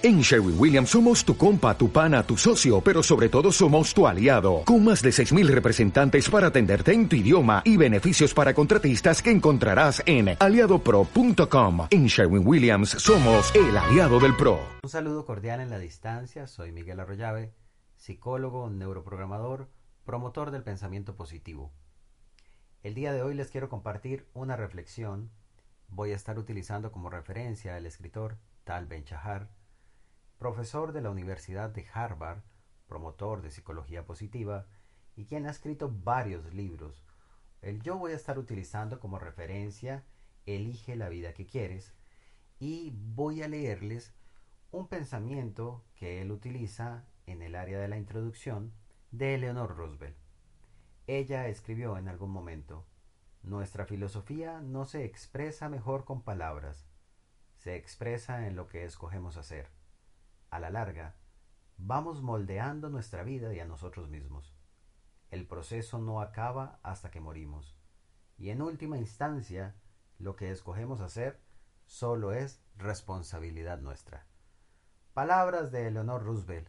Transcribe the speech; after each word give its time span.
En 0.00 0.20
Sherwin 0.20 0.54
Williams 0.56 0.90
somos 0.90 1.24
tu 1.24 1.36
compa, 1.36 1.76
tu 1.76 1.90
pana, 1.90 2.22
tu 2.22 2.36
socio, 2.36 2.80
pero 2.80 3.02
sobre 3.02 3.28
todo 3.28 3.50
somos 3.50 3.92
tu 3.92 4.06
aliado, 4.06 4.62
con 4.64 4.84
más 4.84 5.02
de 5.02 5.10
6.000 5.10 5.48
representantes 5.48 6.30
para 6.30 6.46
atenderte 6.46 6.92
en 6.92 7.08
tu 7.08 7.16
idioma 7.16 7.62
y 7.64 7.76
beneficios 7.76 8.32
para 8.32 8.54
contratistas 8.54 9.20
que 9.20 9.32
encontrarás 9.32 10.00
en 10.06 10.36
aliadopro.com. 10.38 11.88
En 11.90 12.06
Sherwin 12.06 12.46
Williams 12.46 12.90
somos 12.90 13.52
el 13.56 13.76
aliado 13.76 14.20
del 14.20 14.36
PRO. 14.36 14.60
Un 14.84 14.88
saludo 14.88 15.24
cordial 15.24 15.58
en 15.58 15.68
la 15.68 15.80
distancia, 15.80 16.46
soy 16.46 16.70
Miguel 16.70 17.00
Arroyave, 17.00 17.52
psicólogo, 17.96 18.70
neuroprogramador, 18.70 19.68
promotor 20.04 20.52
del 20.52 20.62
pensamiento 20.62 21.16
positivo. 21.16 21.72
El 22.84 22.94
día 22.94 23.12
de 23.12 23.22
hoy 23.22 23.34
les 23.34 23.50
quiero 23.50 23.68
compartir 23.68 24.28
una 24.32 24.54
reflexión. 24.54 25.32
Voy 25.88 26.12
a 26.12 26.14
estar 26.14 26.38
utilizando 26.38 26.92
como 26.92 27.10
referencia 27.10 27.74
al 27.74 27.84
escritor 27.84 28.38
Tal 28.62 28.86
Ben 28.86 29.02
Shahar, 29.02 29.48
profesor 30.38 30.92
de 30.92 31.00
la 31.00 31.10
Universidad 31.10 31.70
de 31.70 31.84
Harvard, 31.92 32.42
promotor 32.86 33.42
de 33.42 33.50
psicología 33.50 34.04
positiva 34.06 34.66
y 35.16 35.24
quien 35.24 35.46
ha 35.46 35.50
escrito 35.50 35.92
varios 35.92 36.54
libros. 36.54 37.04
El 37.60 37.82
yo 37.82 37.98
voy 37.98 38.12
a 38.12 38.16
estar 38.16 38.38
utilizando 38.38 39.00
como 39.00 39.18
referencia 39.18 40.04
Elige 40.46 40.96
la 40.96 41.08
vida 41.08 41.34
que 41.34 41.44
quieres 41.44 41.92
y 42.60 42.92
voy 42.94 43.42
a 43.42 43.48
leerles 43.48 44.14
un 44.70 44.86
pensamiento 44.86 45.84
que 45.96 46.22
él 46.22 46.30
utiliza 46.30 47.04
en 47.26 47.42
el 47.42 47.56
área 47.56 47.78
de 47.80 47.88
la 47.88 47.98
introducción 47.98 48.72
de 49.10 49.34
Eleanor 49.34 49.76
Roosevelt. 49.76 50.16
Ella 51.06 51.48
escribió 51.48 51.98
en 51.98 52.08
algún 52.08 52.30
momento, 52.30 52.86
Nuestra 53.42 53.86
filosofía 53.86 54.60
no 54.60 54.86
se 54.86 55.04
expresa 55.04 55.68
mejor 55.68 56.04
con 56.04 56.22
palabras, 56.22 56.86
se 57.56 57.76
expresa 57.76 58.46
en 58.46 58.56
lo 58.56 58.68
que 58.68 58.84
escogemos 58.84 59.36
hacer 59.36 59.77
a 60.50 60.60
la 60.60 60.70
larga, 60.70 61.16
vamos 61.76 62.22
moldeando 62.22 62.88
nuestra 62.90 63.22
vida 63.22 63.54
y 63.54 63.60
a 63.60 63.66
nosotros 63.66 64.08
mismos. 64.08 64.54
El 65.30 65.46
proceso 65.46 65.98
no 65.98 66.20
acaba 66.20 66.80
hasta 66.82 67.10
que 67.10 67.20
morimos. 67.20 67.76
Y 68.36 68.50
en 68.50 68.62
última 68.62 68.98
instancia, 68.98 69.76
lo 70.18 70.36
que 70.36 70.50
escogemos 70.50 71.00
hacer 71.00 71.40
solo 71.86 72.32
es 72.32 72.62
responsabilidad 72.76 73.80
nuestra. 73.80 74.26
Palabras 75.12 75.70
de 75.72 75.88
Eleanor 75.88 76.22
Roosevelt. 76.24 76.68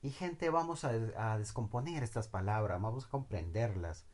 Y 0.00 0.10
gente, 0.10 0.48
vamos 0.48 0.84
a, 0.84 0.90
a, 1.16 1.38
descomponer 1.38 2.02
estas 2.02 2.28
palabras, 2.28 2.80
vamos 2.80 3.06
a 3.06 3.10
comprenderlas. 3.10 4.06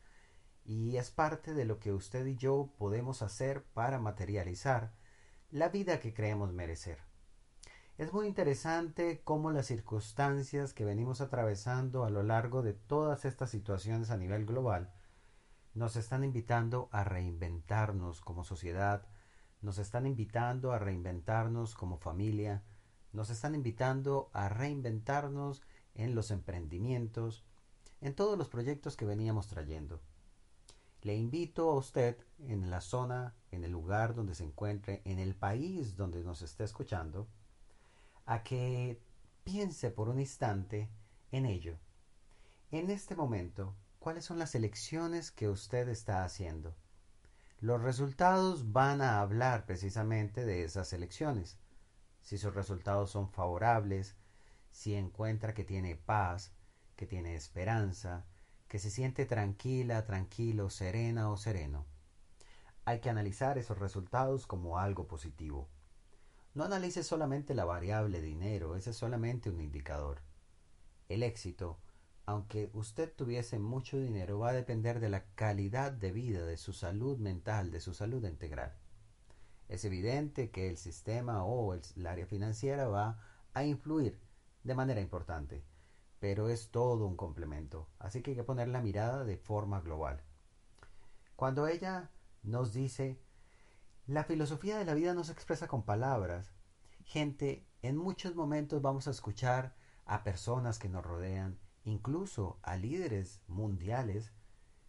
Y 0.64 0.96
es 0.96 1.10
parte 1.10 1.52
de 1.52 1.66
lo 1.66 1.78
que 1.78 1.92
usted 1.92 2.24
y 2.26 2.36
yo 2.36 2.72
podemos 2.78 3.20
hacer 3.20 3.64
para 3.74 3.98
materializar 3.98 4.94
la 5.50 5.68
vida 5.68 6.00
que 6.00 6.14
creemos 6.14 6.52
merecer. 6.52 6.98
Es 7.96 8.12
muy 8.12 8.26
interesante 8.26 9.20
cómo 9.22 9.52
las 9.52 9.66
circunstancias 9.66 10.74
que 10.74 10.84
venimos 10.84 11.20
atravesando 11.20 12.04
a 12.04 12.10
lo 12.10 12.24
largo 12.24 12.60
de 12.60 12.72
todas 12.72 13.24
estas 13.24 13.50
situaciones 13.50 14.10
a 14.10 14.16
nivel 14.16 14.46
global 14.46 14.92
nos 15.74 15.94
están 15.94 16.24
invitando 16.24 16.88
a 16.90 17.04
reinventarnos 17.04 18.20
como 18.20 18.42
sociedad, 18.42 19.06
nos 19.60 19.78
están 19.78 20.06
invitando 20.08 20.72
a 20.72 20.80
reinventarnos 20.80 21.76
como 21.76 21.96
familia, 21.96 22.64
nos 23.12 23.30
están 23.30 23.54
invitando 23.54 24.28
a 24.32 24.48
reinventarnos 24.48 25.62
en 25.94 26.16
los 26.16 26.32
emprendimientos, 26.32 27.44
en 28.00 28.16
todos 28.16 28.36
los 28.36 28.48
proyectos 28.48 28.96
que 28.96 29.04
veníamos 29.04 29.46
trayendo. 29.46 30.00
Le 31.02 31.14
invito 31.14 31.70
a 31.70 31.76
usted 31.76 32.18
en 32.40 32.70
la 32.70 32.80
zona, 32.80 33.36
en 33.52 33.62
el 33.62 33.70
lugar 33.70 34.16
donde 34.16 34.34
se 34.34 34.42
encuentre, 34.42 35.00
en 35.04 35.20
el 35.20 35.36
país 35.36 35.94
donde 35.94 36.24
nos 36.24 36.42
esté 36.42 36.64
escuchando, 36.64 37.28
a 38.26 38.42
que 38.42 39.00
piense 39.44 39.90
por 39.90 40.08
un 40.08 40.20
instante 40.20 40.88
en 41.30 41.46
ello. 41.46 41.78
En 42.70 42.90
este 42.90 43.14
momento, 43.14 43.76
¿cuáles 43.98 44.24
son 44.24 44.38
las 44.38 44.54
elecciones 44.54 45.30
que 45.30 45.48
usted 45.48 45.88
está 45.88 46.24
haciendo? 46.24 46.74
Los 47.60 47.82
resultados 47.82 48.72
van 48.72 49.00
a 49.00 49.20
hablar 49.20 49.66
precisamente 49.66 50.44
de 50.44 50.64
esas 50.64 50.92
elecciones. 50.92 51.58
Si 52.22 52.38
sus 52.38 52.54
resultados 52.54 53.10
son 53.10 53.30
favorables, 53.30 54.16
si 54.70 54.94
encuentra 54.94 55.54
que 55.54 55.64
tiene 55.64 55.96
paz, 55.96 56.52
que 56.96 57.06
tiene 57.06 57.34
esperanza, 57.34 58.26
que 58.68 58.78
se 58.78 58.90
siente 58.90 59.24
tranquila, 59.24 60.04
tranquilo, 60.04 60.68
serena 60.70 61.30
o 61.30 61.36
sereno. 61.36 61.86
Hay 62.84 63.00
que 63.00 63.10
analizar 63.10 63.56
esos 63.56 63.78
resultados 63.78 64.46
como 64.46 64.78
algo 64.78 65.06
positivo. 65.06 65.68
No 66.54 66.62
analice 66.62 67.02
solamente 67.02 67.52
la 67.52 67.64
variable 67.64 68.20
dinero, 68.20 68.76
ese 68.76 68.90
es 68.90 68.96
solamente 68.96 69.50
un 69.50 69.60
indicador. 69.60 70.20
El 71.08 71.24
éxito, 71.24 71.80
aunque 72.26 72.70
usted 72.74 73.12
tuviese 73.12 73.58
mucho 73.58 73.98
dinero, 73.98 74.38
va 74.38 74.50
a 74.50 74.54
depender 74.54 75.00
de 75.00 75.08
la 75.08 75.24
calidad 75.34 75.90
de 75.90 76.12
vida, 76.12 76.46
de 76.46 76.56
su 76.56 76.72
salud 76.72 77.18
mental, 77.18 77.72
de 77.72 77.80
su 77.80 77.92
salud 77.92 78.24
integral. 78.24 78.72
Es 79.68 79.84
evidente 79.84 80.50
que 80.50 80.70
el 80.70 80.78
sistema 80.78 81.44
o 81.44 81.74
el, 81.74 82.06
área 82.06 82.26
financiera 82.26 82.86
va 82.86 83.18
a 83.52 83.64
influir 83.64 84.20
de 84.62 84.76
manera 84.76 85.00
importante, 85.00 85.64
pero 86.20 86.48
es 86.48 86.70
todo 86.70 87.06
un 87.06 87.16
complemento, 87.16 87.88
así 87.98 88.22
que 88.22 88.30
hay 88.30 88.36
que 88.36 88.44
poner 88.44 88.68
la 88.68 88.80
mirada 88.80 89.24
de 89.24 89.38
forma 89.38 89.80
global. 89.80 90.22
Cuando 91.34 91.66
ella 91.66 92.12
nos 92.44 92.72
dice 92.72 93.18
la 94.06 94.24
filosofía 94.24 94.76
de 94.76 94.84
la 94.84 94.92
vida 94.92 95.14
no 95.14 95.24
se 95.24 95.32
expresa 95.32 95.66
con 95.66 95.82
palabras. 95.82 96.52
Gente, 97.04 97.66
en 97.80 97.96
muchos 97.96 98.34
momentos 98.34 98.82
vamos 98.82 99.08
a 99.08 99.10
escuchar 99.10 99.74
a 100.04 100.22
personas 100.22 100.78
que 100.78 100.90
nos 100.90 101.04
rodean, 101.04 101.58
incluso 101.84 102.58
a 102.62 102.76
líderes 102.76 103.40
mundiales, 103.48 104.32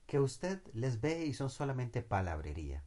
que 0.05 0.19
usted 0.19 0.61
les 0.73 0.99
ve 0.99 1.25
y 1.25 1.33
son 1.33 1.49
solamente 1.49 2.01
palabrería. 2.01 2.83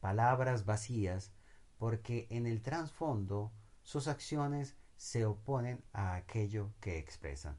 Palabras 0.00 0.64
vacías 0.64 1.32
porque 1.78 2.26
en 2.30 2.46
el 2.46 2.60
trasfondo 2.60 3.52
sus 3.82 4.08
acciones 4.08 4.76
se 4.96 5.26
oponen 5.26 5.84
a 5.92 6.16
aquello 6.16 6.72
que 6.80 6.98
expresan. 6.98 7.56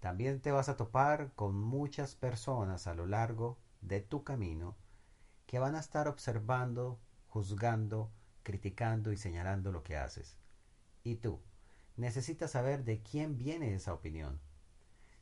También 0.00 0.40
te 0.40 0.50
vas 0.50 0.70
a 0.70 0.76
topar 0.76 1.32
con 1.34 1.60
muchas 1.60 2.14
personas 2.14 2.86
a 2.86 2.94
lo 2.94 3.06
largo 3.06 3.58
de 3.82 4.00
tu 4.00 4.24
camino 4.24 4.76
que 5.46 5.58
van 5.58 5.74
a 5.74 5.80
estar 5.80 6.08
observando, 6.08 6.98
juzgando, 7.28 8.10
criticando 8.42 9.12
y 9.12 9.16
señalando 9.16 9.72
lo 9.72 9.82
que 9.82 9.96
haces. 9.96 10.36
Y 11.02 11.16
tú, 11.16 11.40
necesitas 11.96 12.50
saber 12.52 12.84
de 12.84 13.02
quién 13.02 13.38
viene 13.38 13.74
esa 13.74 13.94
opinión. 13.94 14.40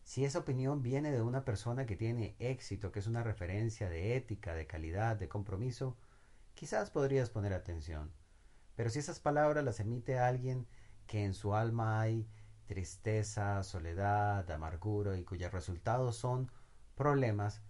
Si 0.02 0.24
esa 0.24 0.40
opinión 0.40 0.82
viene 0.82 1.12
de 1.12 1.22
una 1.22 1.44
persona 1.44 1.86
que 1.86 1.96
tiene 1.96 2.36
éxito, 2.38 2.92
que 2.92 2.98
es 2.98 3.06
una 3.06 3.22
referencia 3.22 3.88
de 3.88 4.16
ética, 4.16 4.54
de 4.54 4.66
calidad, 4.66 5.16
de 5.16 5.28
compromiso, 5.28 5.96
quizás 6.54 6.90
podrías 6.90 7.30
poner 7.30 7.54
atención. 7.54 8.12
Pero 8.76 8.90
si 8.90 8.98
esas 8.98 9.20
palabras 9.20 9.64
las 9.64 9.80
emite 9.80 10.18
alguien 10.18 10.66
que 11.06 11.24
en 11.24 11.34
su 11.34 11.54
alma 11.54 12.00
hay 12.00 12.28
tristeza, 12.66 13.62
soledad, 13.62 14.50
amargura 14.50 15.16
y 15.18 15.24
cuyos 15.24 15.52
resultados 15.52 16.16
son 16.16 16.50
problemas, 16.94 17.62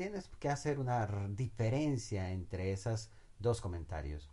tienes 0.00 0.30
que 0.38 0.48
hacer 0.48 0.78
una 0.78 1.06
diferencia 1.28 2.30
entre 2.30 2.72
esos 2.72 3.10
dos 3.38 3.60
comentarios. 3.60 4.30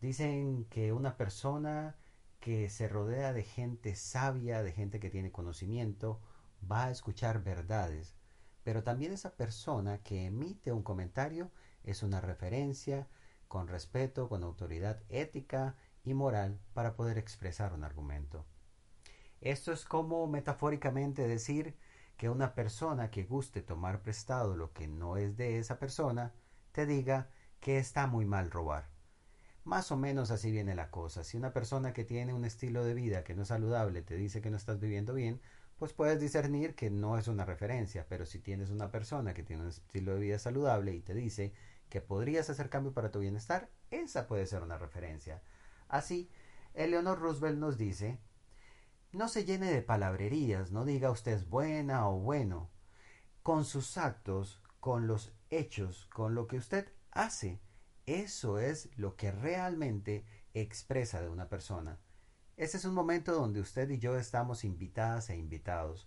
Dicen 0.00 0.64
que 0.64 0.92
una 0.92 1.16
persona 1.16 1.94
que 2.40 2.68
se 2.68 2.88
rodea 2.88 3.32
de 3.32 3.44
gente 3.44 3.94
sabia, 3.94 4.64
de 4.64 4.72
gente 4.72 4.98
que 4.98 5.08
tiene 5.08 5.30
conocimiento, 5.30 6.20
va 6.68 6.86
a 6.86 6.90
escuchar 6.90 7.44
verdades, 7.44 8.16
pero 8.64 8.82
también 8.82 9.12
esa 9.12 9.36
persona 9.36 9.98
que 9.98 10.26
emite 10.26 10.72
un 10.72 10.82
comentario 10.82 11.52
es 11.84 12.02
una 12.02 12.20
referencia 12.20 13.06
con 13.46 13.68
respeto, 13.68 14.28
con 14.28 14.42
autoridad 14.42 15.00
ética 15.10 15.76
y 16.02 16.12
moral 16.14 16.58
para 16.74 16.96
poder 16.96 17.18
expresar 17.18 17.72
un 17.72 17.84
argumento. 17.84 18.46
Esto 19.40 19.72
es 19.72 19.84
como 19.84 20.26
metafóricamente 20.26 21.28
decir 21.28 21.76
que 22.18 22.28
una 22.28 22.54
persona 22.54 23.10
que 23.10 23.22
guste 23.22 23.62
tomar 23.62 24.02
prestado 24.02 24.56
lo 24.56 24.72
que 24.72 24.88
no 24.88 25.16
es 25.16 25.36
de 25.36 25.58
esa 25.58 25.78
persona 25.78 26.34
te 26.72 26.84
diga 26.84 27.30
que 27.60 27.78
está 27.78 28.08
muy 28.08 28.26
mal 28.26 28.50
robar. 28.50 28.90
Más 29.62 29.92
o 29.92 29.96
menos 29.96 30.32
así 30.32 30.50
viene 30.50 30.74
la 30.74 30.90
cosa. 30.90 31.22
Si 31.22 31.36
una 31.36 31.52
persona 31.52 31.92
que 31.92 32.04
tiene 32.04 32.34
un 32.34 32.44
estilo 32.44 32.84
de 32.84 32.94
vida 32.94 33.22
que 33.22 33.36
no 33.36 33.42
es 33.42 33.48
saludable 33.48 34.02
te 34.02 34.16
dice 34.16 34.40
que 34.40 34.50
no 34.50 34.56
estás 34.56 34.80
viviendo 34.80 35.14
bien, 35.14 35.40
pues 35.78 35.92
puedes 35.92 36.20
discernir 36.20 36.74
que 36.74 36.90
no 36.90 37.18
es 37.18 37.28
una 37.28 37.44
referencia, 37.44 38.04
pero 38.08 38.26
si 38.26 38.40
tienes 38.40 38.70
una 38.70 38.90
persona 38.90 39.32
que 39.32 39.44
tiene 39.44 39.62
un 39.62 39.68
estilo 39.68 40.14
de 40.14 40.20
vida 40.20 40.40
saludable 40.40 40.94
y 40.94 41.02
te 41.02 41.14
dice 41.14 41.52
que 41.88 42.00
podrías 42.00 42.50
hacer 42.50 42.68
cambio 42.68 42.92
para 42.92 43.12
tu 43.12 43.20
bienestar, 43.20 43.70
esa 43.92 44.26
puede 44.26 44.46
ser 44.46 44.62
una 44.64 44.76
referencia. 44.76 45.40
Así, 45.86 46.28
Eleanor 46.74 47.20
Roosevelt 47.20 47.58
nos 47.58 47.78
dice 47.78 48.18
no 49.12 49.28
se 49.28 49.44
llene 49.44 49.70
de 49.70 49.82
palabrerías, 49.82 50.70
no 50.70 50.84
diga 50.84 51.10
usted 51.10 51.46
buena 51.46 52.08
o 52.08 52.18
bueno. 52.18 52.70
Con 53.42 53.64
sus 53.64 53.96
actos, 53.96 54.62
con 54.80 55.06
los 55.06 55.32
hechos, 55.50 56.06
con 56.06 56.34
lo 56.34 56.46
que 56.46 56.56
usted 56.56 56.92
hace, 57.10 57.60
eso 58.06 58.58
es 58.58 58.90
lo 58.96 59.16
que 59.16 59.30
realmente 59.30 60.24
expresa 60.54 61.20
de 61.20 61.28
una 61.28 61.48
persona. 61.48 61.98
Este 62.56 62.76
es 62.76 62.84
un 62.84 62.94
momento 62.94 63.32
donde 63.32 63.60
usted 63.60 63.88
y 63.90 63.98
yo 63.98 64.16
estamos 64.16 64.64
invitadas 64.64 65.30
e 65.30 65.36
invitados 65.36 66.06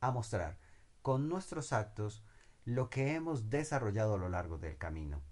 a 0.00 0.10
mostrar 0.10 0.58
con 1.00 1.28
nuestros 1.28 1.72
actos 1.72 2.24
lo 2.64 2.90
que 2.90 3.14
hemos 3.14 3.50
desarrollado 3.50 4.14
a 4.14 4.18
lo 4.18 4.28
largo 4.28 4.58
del 4.58 4.76
camino. 4.76 5.22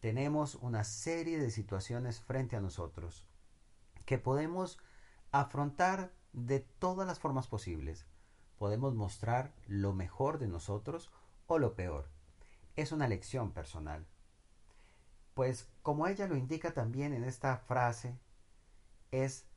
Tenemos 0.00 0.56
una 0.56 0.84
serie 0.84 1.38
de 1.38 1.50
situaciones 1.50 2.20
frente 2.20 2.56
a 2.56 2.60
nosotros 2.60 3.26
que 4.04 4.18
podemos 4.18 4.78
afrontar 5.40 6.12
de 6.32 6.60
todas 6.60 7.08
las 7.08 7.18
formas 7.18 7.48
posibles. 7.48 8.06
Podemos 8.56 8.94
mostrar 8.94 9.52
lo 9.66 9.92
mejor 9.92 10.38
de 10.38 10.46
nosotros 10.46 11.10
o 11.48 11.58
lo 11.58 11.74
peor. 11.74 12.08
Es 12.76 12.92
una 12.92 13.08
lección 13.08 13.50
personal. 13.50 14.06
Pues 15.34 15.68
como 15.82 16.06
ella 16.06 16.28
lo 16.28 16.36
indica 16.36 16.72
también 16.72 17.12
en 17.12 17.24
esta 17.24 17.56
frase, 17.56 18.16
es 19.10 19.48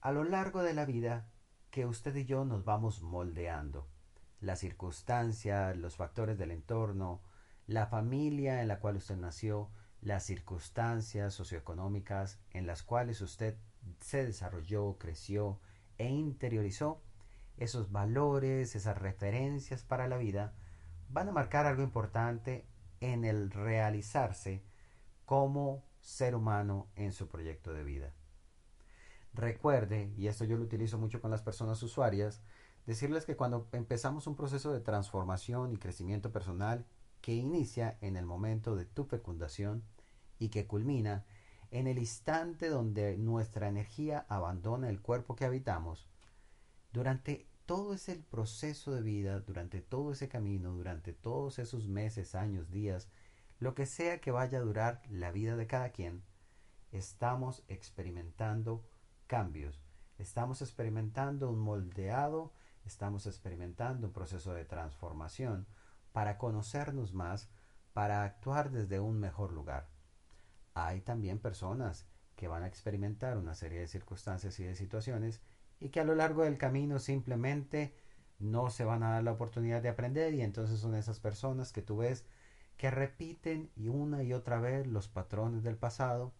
a 0.00 0.12
lo 0.12 0.22
largo 0.22 0.62
de 0.62 0.72
la 0.72 0.84
vida 0.84 1.28
que 1.72 1.84
usted 1.84 2.14
y 2.14 2.24
yo 2.24 2.44
nos 2.44 2.64
vamos 2.64 3.02
moldeando 3.02 3.88
las 4.40 4.60
circunstancias, 4.60 5.76
los 5.76 5.96
factores 5.96 6.38
del 6.38 6.52
entorno, 6.52 7.22
la 7.66 7.86
familia 7.86 8.62
en 8.62 8.68
la 8.68 8.78
cual 8.78 8.96
usted 8.96 9.16
nació, 9.16 9.68
las 10.00 10.24
circunstancias 10.24 11.34
socioeconómicas 11.34 12.38
en 12.50 12.68
las 12.68 12.84
cuales 12.84 13.20
usted 13.20 13.56
se 14.00 14.24
desarrolló, 14.24 14.96
creció 14.98 15.60
e 15.98 16.08
interiorizó, 16.08 17.02
esos 17.56 17.92
valores, 17.92 18.74
esas 18.74 18.98
referencias 18.98 19.82
para 19.82 20.08
la 20.08 20.16
vida, 20.16 20.54
van 21.08 21.28
a 21.28 21.32
marcar 21.32 21.66
algo 21.66 21.82
importante 21.82 22.66
en 23.00 23.24
el 23.24 23.50
realizarse 23.50 24.62
como 25.26 25.84
ser 26.00 26.34
humano 26.34 26.88
en 26.96 27.12
su 27.12 27.28
proyecto 27.28 27.72
de 27.72 27.84
vida. 27.84 28.12
Recuerde, 29.34 30.12
y 30.16 30.26
esto 30.26 30.44
yo 30.44 30.56
lo 30.56 30.64
utilizo 30.64 30.98
mucho 30.98 31.20
con 31.20 31.30
las 31.30 31.42
personas 31.42 31.82
usuarias, 31.82 32.42
decirles 32.86 33.24
que 33.24 33.36
cuando 33.36 33.68
empezamos 33.72 34.26
un 34.26 34.36
proceso 34.36 34.72
de 34.72 34.80
transformación 34.80 35.72
y 35.72 35.78
crecimiento 35.78 36.32
personal 36.32 36.84
que 37.20 37.32
inicia 37.32 37.96
en 38.00 38.16
el 38.16 38.26
momento 38.26 38.74
de 38.74 38.84
tu 38.84 39.04
fecundación 39.04 39.84
y 40.38 40.48
que 40.48 40.66
culmina 40.66 41.24
en 41.72 41.88
el 41.88 41.98
instante 41.98 42.68
donde 42.68 43.18
nuestra 43.18 43.66
energía 43.66 44.24
abandona 44.28 44.88
el 44.88 45.00
cuerpo 45.00 45.34
que 45.34 45.44
habitamos, 45.44 46.06
durante 46.92 47.48
todo 47.66 47.94
ese 47.94 48.14
proceso 48.30 48.92
de 48.92 49.02
vida, 49.02 49.40
durante 49.40 49.80
todo 49.80 50.12
ese 50.12 50.28
camino, 50.28 50.70
durante 50.72 51.12
todos 51.12 51.58
esos 51.58 51.88
meses, 51.88 52.36
años, 52.36 52.70
días, 52.70 53.08
lo 53.58 53.74
que 53.74 53.86
sea 53.86 54.20
que 54.20 54.30
vaya 54.30 54.58
a 54.58 54.62
durar 54.62 55.02
la 55.10 55.32
vida 55.32 55.56
de 55.56 55.66
cada 55.66 55.90
quien, 55.90 56.22
estamos 56.92 57.64
experimentando 57.66 58.84
cambios, 59.26 59.82
estamos 60.18 60.62
experimentando 60.62 61.50
un 61.50 61.58
moldeado 61.58 62.52
estamos 62.84 63.26
experimentando 63.26 64.08
un 64.08 64.12
proceso 64.12 64.54
de 64.54 64.64
transformación 64.64 65.66
para 66.12 66.38
conocernos 66.38 67.14
más, 67.14 67.48
para 67.92 68.24
actuar 68.24 68.70
desde 68.70 69.00
un 69.00 69.18
mejor 69.18 69.52
lugar. 69.52 69.88
Hay 70.74 71.00
también 71.00 71.38
personas 71.38 72.06
que 72.36 72.48
van 72.48 72.62
a 72.62 72.66
experimentar 72.66 73.36
una 73.36 73.54
serie 73.54 73.80
de 73.80 73.88
circunstancias 73.88 74.58
y 74.60 74.64
de 74.64 74.74
situaciones 74.74 75.40
y 75.80 75.90
que 75.90 76.00
a 76.00 76.04
lo 76.04 76.14
largo 76.14 76.44
del 76.44 76.58
camino 76.58 76.98
simplemente 76.98 77.94
no 78.38 78.70
se 78.70 78.84
van 78.84 79.02
a 79.02 79.10
dar 79.10 79.22
la 79.22 79.32
oportunidad 79.32 79.82
de 79.82 79.88
aprender 79.88 80.34
y 80.34 80.42
entonces 80.42 80.80
son 80.80 80.94
esas 80.94 81.20
personas 81.20 81.72
que 81.72 81.82
tú 81.82 81.98
ves 81.98 82.24
que 82.76 82.90
repiten 82.90 83.70
y 83.76 83.88
una 83.88 84.22
y 84.22 84.32
otra 84.32 84.60
vez 84.60 84.86
los 84.86 85.08
patrones 85.08 85.62
del 85.62 85.76
pasado 85.76 86.32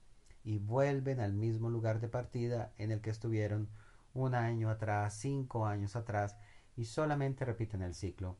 y 0.44 0.58
vuelven 0.58 1.20
al 1.20 1.34
mismo 1.34 1.70
lugar 1.70 2.00
de 2.00 2.08
partida 2.08 2.72
en 2.78 2.90
el 2.90 3.00
que 3.00 3.10
estuvieron 3.10 3.68
un 4.14 4.34
año 4.34 4.70
atrás, 4.70 5.14
cinco 5.14 5.66
años 5.66 5.96
atrás, 5.96 6.36
y 6.76 6.86
solamente 6.86 7.44
repiten 7.44 7.82
el 7.82 7.94
ciclo. 7.94 8.36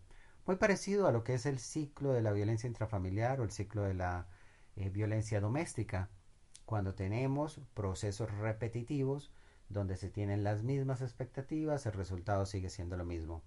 Muy 0.47 0.56
parecido 0.56 1.06
a 1.06 1.12
lo 1.12 1.23
que 1.23 1.35
es 1.35 1.47
el 1.47 1.59
ciclo 1.59 2.12
de 2.12 2.23
la 2.23 2.33
violencia 2.33 2.67
intrafamiliar 2.67 3.41
o 3.41 3.44
el 3.44 3.53
ciclo 3.53 3.83
de 3.83 3.94
la 3.94 4.27
eh, 4.77 4.91
violencia 4.91 5.41
doméstica, 5.41 6.11
cuando 6.65 6.95
tenemos 6.95 7.61
procesos 7.75 8.31
repetitivos 8.31 9.33
donde 9.69 9.97
se 9.97 10.11
tienen 10.11 10.45
las 10.45 10.63
mismas 10.63 11.03
expectativas, 11.03 11.87
el 11.87 11.93
resultado 11.93 12.47
sigue 12.47 12.71
siendo 12.71 12.97
lo 12.97 13.05
mismo. 13.05 13.43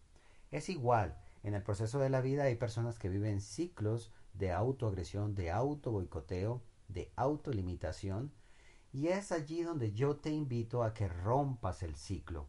Es 0.52 0.70
igual, 0.70 1.18
en 1.44 1.54
el 1.54 1.64
proceso 1.64 2.00
de 2.00 2.10
la 2.10 2.22
vida 2.22 2.44
hay 2.44 2.56
personas 2.56 3.00
que 3.00 3.10
viven 3.10 3.42
ciclos 3.42 4.12
de 4.34 4.52
autoagresión, 4.52 5.36
de 5.36 5.52
auto 5.52 5.92
boicoteo, 5.92 6.62
de 6.88 7.12
autolimitación, 7.16 8.32
y 8.92 9.08
es 9.08 9.32
allí 9.32 9.62
donde 9.62 9.92
yo 9.92 10.16
te 10.16 10.30
invito 10.30 10.84
a 10.84 10.94
que 10.94 11.08
rompas 11.08 11.84
el 11.84 11.96
ciclo. 11.96 12.48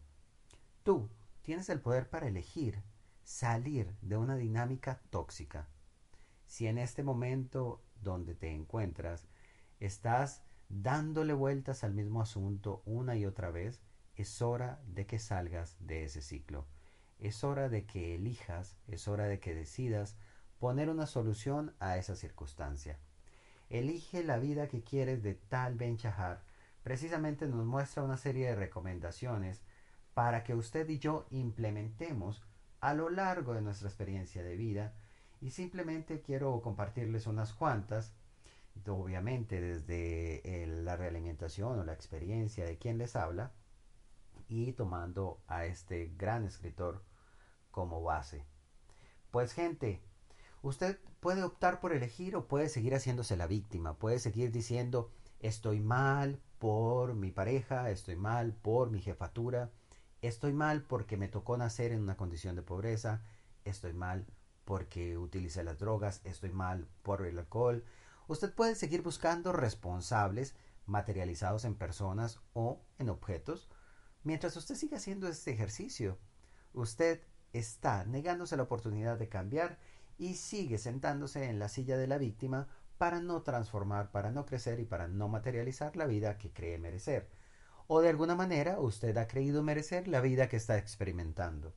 Tú 0.83 1.09
tienes 1.41 1.69
el 1.69 1.81
poder 1.81 2.09
para 2.09 2.27
elegir 2.27 2.81
salir 3.23 3.93
de 4.01 4.15
una 4.15 4.37
dinámica 4.37 5.01
tóxica. 5.09 5.67
Si 6.45 6.67
en 6.67 6.77
este 6.77 7.03
momento 7.03 7.81
donde 8.07 8.35
te 8.35 8.51
encuentras 8.51 9.27
estás 9.79 10.41
dándole 10.69 11.33
vueltas 11.33 11.83
al 11.83 11.93
mismo 11.93 12.21
asunto 12.21 12.81
una 12.85 13.15
y 13.15 13.25
otra 13.25 13.51
vez, 13.51 13.81
es 14.15 14.41
hora 14.41 14.81
de 14.87 15.05
que 15.05 15.19
salgas 15.19 15.75
de 15.79 16.03
ese 16.03 16.21
ciclo. 16.21 16.65
Es 17.19 17.43
hora 17.43 17.69
de 17.69 17.85
que 17.85 18.15
elijas, 18.15 18.77
es 18.87 19.07
hora 19.07 19.25
de 19.25 19.39
que 19.39 19.53
decidas 19.53 20.15
poner 20.59 20.89
una 20.89 21.05
solución 21.05 21.73
a 21.79 21.97
esa 21.97 22.15
circunstancia. 22.15 22.97
Elige 23.69 24.23
la 24.23 24.37
vida 24.37 24.67
que 24.67 24.81
quieres 24.81 25.21
de 25.21 25.35
tal 25.35 25.75
Ben 25.75 25.97
Chahar. 25.97 26.41
Precisamente 26.83 27.47
nos 27.47 27.65
muestra 27.65 28.03
una 28.03 28.17
serie 28.17 28.47
de 28.47 28.55
recomendaciones 28.55 29.61
para 30.13 30.43
que 30.43 30.55
usted 30.55 30.87
y 30.89 30.99
yo 30.99 31.27
implementemos 31.29 32.41
a 32.79 32.93
lo 32.93 33.09
largo 33.09 33.53
de 33.53 33.61
nuestra 33.61 33.89
experiencia 33.89 34.41
de 34.43 34.55
vida 34.55 34.95
y 35.41 35.51
simplemente 35.51 36.21
quiero 36.21 36.61
compartirles 36.61 37.27
unas 37.27 37.53
cuantas, 37.53 38.13
obviamente 38.85 39.59
desde 39.59 40.65
la 40.83 40.95
realimentación 40.95 41.79
o 41.79 41.83
la 41.83 41.93
experiencia 41.93 42.65
de 42.65 42.77
quien 42.77 42.97
les 42.97 43.15
habla 43.15 43.51
y 44.47 44.73
tomando 44.73 45.41
a 45.47 45.65
este 45.65 46.13
gran 46.17 46.45
escritor 46.45 47.03
como 47.71 48.01
base. 48.03 48.45
Pues 49.31 49.53
gente, 49.53 49.99
Usted 50.67 50.99
puede 51.19 51.43
optar 51.43 51.79
por 51.79 51.93
elegir 51.93 52.35
o 52.35 52.47
puede 52.47 52.69
seguir 52.69 52.95
haciéndose 52.95 53.37
la 53.37 53.47
víctima, 53.47 53.93
puede 53.97 54.19
seguir 54.19 54.51
diciendo 54.51 55.11
estoy 55.39 55.79
mal 55.79 56.41
por 56.57 57.13
mi 57.13 57.31
pareja, 57.31 57.89
estoy 57.91 58.15
mal 58.15 58.53
por 58.53 58.89
mi 58.89 58.99
jefatura, 58.99 59.71
estoy 60.21 60.53
mal 60.53 60.81
porque 60.81 61.15
me 61.15 61.27
tocó 61.27 61.57
nacer 61.57 61.91
en 61.91 62.01
una 62.01 62.17
condición 62.17 62.55
de 62.55 62.63
pobreza, 62.63 63.23
estoy 63.65 63.93
mal 63.93 64.25
porque 64.67 65.17
utilicé 65.17 65.63
las 65.63 65.79
drogas, 65.79 66.19
estoy 66.25 66.51
mal 66.51 66.89
por 67.01 67.25
el 67.25 67.39
alcohol. 67.39 67.85
Usted 68.27 68.53
puede 68.53 68.75
seguir 68.75 69.01
buscando 69.01 69.53
responsables 69.53 70.55
materializados 70.85 71.63
en 71.63 71.73
personas 71.73 72.41
o 72.51 72.81
en 72.99 73.07
objetos. 73.07 73.69
Mientras 74.23 74.57
usted 74.57 74.75
siga 74.75 74.97
haciendo 74.97 75.29
este 75.29 75.51
ejercicio, 75.51 76.19
usted 76.73 77.21
está 77.53 78.03
negándose 78.03 78.57
la 78.57 78.63
oportunidad 78.63 79.17
de 79.17 79.29
cambiar 79.29 79.79
y 80.17 80.33
sigue 80.33 80.77
sentándose 80.79 81.45
en 81.45 81.59
la 81.59 81.69
silla 81.69 81.97
de 81.97 82.07
la 82.07 82.17
víctima 82.17 82.67
para 82.97 83.21
no 83.21 83.43
transformar, 83.43 84.11
para 84.11 84.31
no 84.31 84.45
crecer 84.45 84.81
y 84.81 84.85
para 84.85 85.07
no 85.07 85.29
materializar 85.29 85.95
la 85.95 86.07
vida 86.07 86.37
que 86.37 86.51
cree 86.51 86.77
merecer. 86.77 87.29
O 87.87 88.01
de 88.01 88.09
alguna 88.09 88.35
manera 88.35 88.81
usted 88.81 89.15
ha 89.15 89.29
creído 89.29 89.63
merecer 89.63 90.09
la 90.09 90.19
vida 90.19 90.49
que 90.49 90.57
está 90.57 90.77
experimentando. 90.77 91.73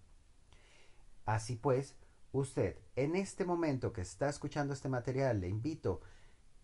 Así 1.24 1.54
pues, 1.54 1.94
usted 2.32 2.76
en 2.96 3.16
este 3.16 3.44
momento 3.44 3.92
que 3.92 4.02
está 4.02 4.28
escuchando 4.28 4.74
este 4.74 4.88
material 4.88 5.40
le 5.40 5.48
invito, 5.48 6.00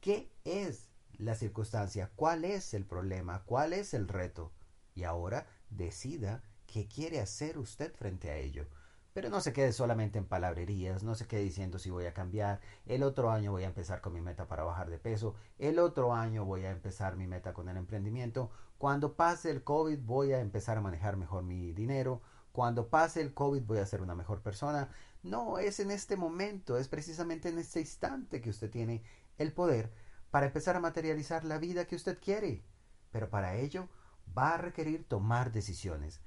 ¿qué 0.01 0.31
es 0.45 0.89
la 1.19 1.35
circunstancia? 1.35 2.11
¿Cuál 2.15 2.45
es 2.45 2.75
el 2.75 2.85
problema? 2.85 3.43
¿Cuál 3.45 3.73
es 3.73 3.95
el 3.95 4.09
reto? 4.09 4.53
Y 4.95 5.05
ahora 5.05 5.47
decida 5.71 6.43
qué 6.67 6.87
quiere 6.89 7.21
hacer 7.21 7.59
usted 7.59 7.95
frente 7.95 8.31
a 8.31 8.37
ello. 8.37 8.67
Pero 9.13 9.31
no 9.31 9.41
se 9.41 9.55
quede 9.55 9.73
solamente 9.73 10.19
en 10.19 10.27
palabrerías, 10.27 11.03
no 11.03 11.15
se 11.15 11.27
quede 11.27 11.41
diciendo 11.41 11.79
si 11.79 11.89
voy 11.89 12.05
a 12.05 12.13
cambiar, 12.13 12.61
el 12.85 13.03
otro 13.03 13.31
año 13.31 13.51
voy 13.51 13.63
a 13.63 13.69
empezar 13.69 14.03
con 14.03 14.13
mi 14.13 14.21
meta 14.21 14.47
para 14.47 14.65
bajar 14.65 14.91
de 14.91 14.99
peso, 14.99 15.35
el 15.59 15.79
otro 15.79 16.13
año 16.13 16.45
voy 16.45 16.67
a 16.67 16.71
empezar 16.71 17.17
mi 17.17 17.27
meta 17.27 17.55
con 17.55 17.71
el 17.71 17.79
emprendimiento, 17.79 18.51
cuando 18.77 19.17
pase 19.17 19.51
el 19.51 19.65
COVID 19.65 20.01
voy 20.01 20.33
a 20.33 20.41
empezar 20.41 20.77
a 20.77 20.83
manejar 20.83 21.17
mejor 21.17 21.45
mi 21.45 21.73
dinero, 21.73 22.21
cuando 22.53 22.89
pase 22.89 23.23
el 23.23 23.33
COVID 23.33 23.63
voy 23.63 23.79
a 23.79 23.87
ser 23.87 24.03
una 24.03 24.15
mejor 24.15 24.41
persona. 24.41 24.91
No, 25.27 25.59
es 25.59 25.81
en 25.81 25.91
este 25.91 26.17
momento, 26.17 26.79
es 26.79 26.87
precisamente 26.87 27.49
en 27.49 27.59
este 27.59 27.81
instante 27.81 28.41
que 28.41 28.51
usted 28.51 28.71
tiene 28.71 29.03
el 29.39 29.53
poder 29.53 29.93
para 30.31 30.47
empezar 30.47 30.77
a 30.77 30.81
materializar 30.81 31.45
la 31.45 31.59
vida 31.59 31.87
que 31.87 31.97
usted 31.97 32.21
quiere. 32.21 32.63
Pero 33.11 33.29
para 33.29 33.57
ello 33.57 33.89
va 34.39 34.55
a 34.55 34.59
requerir 34.59 35.03
tomar 35.03 35.51
decisiones. 35.51 36.21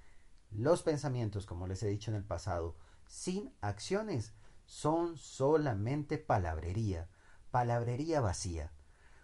Los 0.51 0.83
pensamientos, 0.83 1.45
como 1.45 1.65
les 1.65 1.81
he 1.81 1.87
dicho 1.87 2.11
en 2.11 2.17
el 2.17 2.25
pasado, 2.25 2.75
sin 3.07 3.53
acciones, 3.61 4.33
son 4.65 5.15
solamente 5.15 6.17
palabrería, 6.17 7.07
palabrería 7.51 8.19
vacía. 8.19 8.73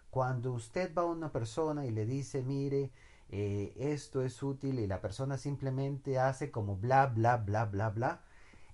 Cuando 0.08 0.54
usted 0.54 0.94
va 0.94 1.02
a 1.02 1.04
una 1.04 1.32
persona 1.32 1.84
y 1.84 1.90
le 1.90 2.06
dice, 2.06 2.42
mire, 2.42 2.92
eh, 3.28 3.74
esto 3.76 4.22
es 4.22 4.42
útil 4.42 4.78
y 4.78 4.86
la 4.86 5.02
persona 5.02 5.36
simplemente 5.36 6.18
hace 6.18 6.50
como 6.50 6.76
bla, 6.76 7.08
bla, 7.08 7.36
bla, 7.36 7.66
bla, 7.66 7.90
bla, 7.90 8.22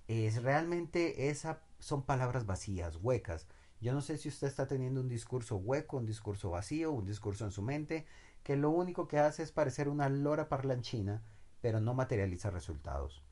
es 0.07 0.41
realmente 0.43 1.29
esa 1.29 1.61
son 1.79 2.03
palabras 2.03 2.45
vacías, 2.45 2.97
huecas. 3.01 3.47
Yo 3.81 3.93
no 3.93 4.01
sé 4.01 4.17
si 4.17 4.29
usted 4.29 4.47
está 4.47 4.67
teniendo 4.67 5.01
un 5.01 5.09
discurso 5.09 5.57
hueco, 5.57 5.97
un 5.97 6.05
discurso 6.05 6.49
vacío, 6.49 6.91
un 6.91 7.05
discurso 7.05 7.43
en 7.43 7.51
su 7.51 7.61
mente, 7.61 8.05
que 8.43 8.55
lo 8.55 8.69
único 8.69 9.07
que 9.07 9.19
hace 9.19 9.43
es 9.43 9.51
parecer 9.51 9.89
una 9.89 10.07
lora 10.07 10.47
parlanchina, 10.47 11.21
pero 11.61 11.81
no 11.81 11.93
materializa 11.93 12.49
resultados. 12.49 13.23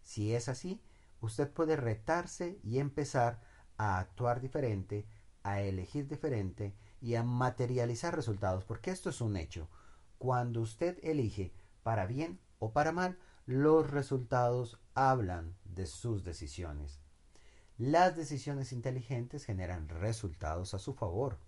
Si 0.00 0.34
es 0.34 0.48
así, 0.48 0.80
usted 1.20 1.50
puede 1.50 1.76
retarse 1.76 2.58
y 2.62 2.78
empezar 2.78 3.40
a 3.76 3.98
actuar 3.98 4.40
diferente, 4.40 5.06
a 5.42 5.60
elegir 5.60 6.08
diferente 6.08 6.74
y 7.00 7.14
a 7.16 7.22
materializar 7.22 8.14
resultados, 8.14 8.64
porque 8.64 8.90
esto 8.90 9.10
es 9.10 9.20
un 9.20 9.36
hecho. 9.36 9.68
Cuando 10.18 10.60
usted 10.60 10.98
elige 11.02 11.52
para 11.82 12.06
bien 12.06 12.38
o 12.58 12.72
para 12.72 12.92
mal, 12.92 13.18
los 13.52 13.90
resultados 13.90 14.80
hablan 14.94 15.54
de 15.64 15.84
sus 15.84 16.24
decisiones. 16.24 17.00
Las 17.76 18.16
decisiones 18.16 18.72
inteligentes 18.72 19.44
generan 19.44 19.90
resultados 19.90 20.72
a 20.72 20.78
su 20.78 20.94
favor, 20.94 21.38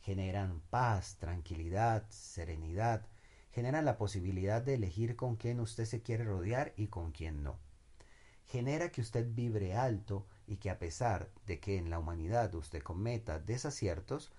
generan 0.00 0.60
paz, 0.70 1.18
tranquilidad, 1.20 2.04
serenidad, 2.10 3.06
generan 3.52 3.84
la 3.84 3.96
posibilidad 3.96 4.60
de 4.60 4.74
elegir 4.74 5.14
con 5.14 5.36
quién 5.36 5.60
usted 5.60 5.84
se 5.84 6.02
quiere 6.02 6.24
rodear 6.24 6.72
y 6.76 6.88
con 6.88 7.12
quién 7.12 7.44
no. 7.44 7.60
Genera 8.46 8.90
que 8.90 9.00
usted 9.00 9.26
vibre 9.32 9.76
alto 9.76 10.26
y 10.48 10.56
que 10.56 10.70
a 10.70 10.80
pesar 10.80 11.30
de 11.46 11.60
que 11.60 11.76
en 11.76 11.90
la 11.90 12.00
humanidad 12.00 12.52
usted 12.56 12.82
cometa 12.82 13.38
desaciertos, 13.38 14.32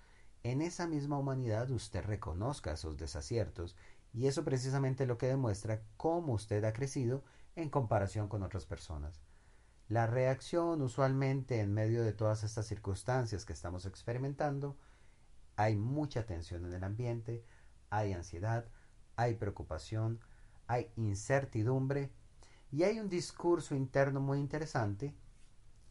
en 0.44 0.62
esa 0.62 0.88
misma 0.88 1.18
humanidad 1.18 1.72
usted 1.72 2.04
reconozca 2.04 2.74
esos 2.74 2.98
desaciertos 2.98 3.78
y 4.14 4.28
eso 4.28 4.44
precisamente 4.44 5.06
lo 5.06 5.18
que 5.18 5.28
demuestra 5.28 5.82
cómo 5.98 6.34
usted 6.34 6.64
ha 6.66 6.74
crecido 6.74 7.24
en 7.56 7.70
comparación 7.70 8.28
con 8.28 8.44
otras 8.44 8.66
personas. 8.66 9.22
La 9.88 10.08
reacción 10.08 10.82
usualmente 10.82 11.60
en 11.60 11.74
medio 11.74 12.04
de 12.04 12.14
todas 12.14 12.44
estas 12.44 12.66
circunstancias 12.66 13.46
que 13.46 13.54
estamos 13.54 13.86
experimentando, 13.86 14.78
hay 15.58 15.76
mucha 15.76 16.26
tensión 16.26 16.66
en 16.66 16.74
el 16.74 16.84
ambiente, 16.84 17.44
hay 17.90 18.14
ansiedad, 18.14 18.66
hay 19.16 19.36
preocupación, 19.36 20.20
hay 20.68 20.92
incertidumbre 20.96 22.12
y 22.72 22.84
hay 22.84 23.00
un 23.00 23.10
discurso 23.10 23.76
interno 23.76 24.22
muy 24.22 24.40
interesante 24.40 25.14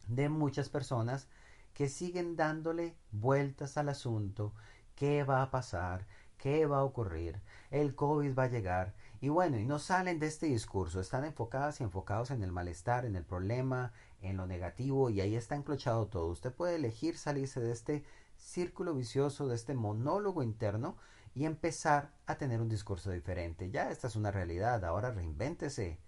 de 0.07 0.29
muchas 0.29 0.69
personas 0.69 1.27
que 1.73 1.87
siguen 1.87 2.35
dándole 2.35 2.97
vueltas 3.11 3.77
al 3.77 3.89
asunto, 3.89 4.53
qué 4.95 5.23
va 5.23 5.41
a 5.43 5.51
pasar, 5.51 6.07
qué 6.41 6.65
va 6.65 6.79
a 6.79 6.83
ocurrir, 6.83 7.39
el 7.69 7.93
COVID 7.95 8.37
va 8.37 8.43
a 8.43 8.49
llegar, 8.49 8.95
y 9.21 9.29
bueno, 9.29 9.59
y 9.59 9.65
no 9.65 9.77
salen 9.77 10.19
de 10.19 10.25
este 10.25 10.47
discurso, 10.47 10.99
están 10.99 11.23
enfocadas 11.23 11.79
y 11.79 11.83
enfocados 11.83 12.31
en 12.31 12.41
el 12.41 12.51
malestar, 12.51 13.05
en 13.05 13.15
el 13.15 13.23
problema, 13.23 13.93
en 14.21 14.37
lo 14.37 14.47
negativo, 14.47 15.11
y 15.11 15.21
ahí 15.21 15.35
está 15.35 15.55
enclochado 15.55 16.07
todo. 16.07 16.27
Usted 16.27 16.51
puede 16.51 16.75
elegir 16.75 17.17
salirse 17.17 17.61
de 17.61 17.71
este 17.71 18.03
círculo 18.37 18.95
vicioso, 18.95 19.47
de 19.47 19.55
este 19.55 19.75
monólogo 19.75 20.41
interno, 20.41 20.97
y 21.35 21.45
empezar 21.45 22.11
a 22.25 22.35
tener 22.39 22.59
un 22.59 22.69
discurso 22.69 23.11
diferente. 23.11 23.69
Ya 23.69 23.91
esta 23.91 24.07
es 24.07 24.15
una 24.15 24.31
realidad, 24.31 24.83
ahora 24.83 25.11
reinvéntese. 25.11 25.99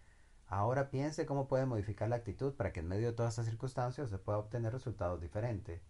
Ahora 0.48 0.90
piense 0.90 1.28
cómo 1.28 1.48
puede 1.48 1.68
modificar 1.68 2.10
la 2.10 2.18
actitud 2.18 2.54
para 2.56 2.74
que 2.74 2.80
en 2.80 2.88
medio 2.88 3.08
de 3.08 3.14
todas 3.14 3.34
estas 3.34 3.46
circunstancias 3.46 4.10
se 4.10 4.18
pueda 4.18 4.40
obtener 4.40 4.74
resultados 4.74 5.22
diferentes. 5.22 5.82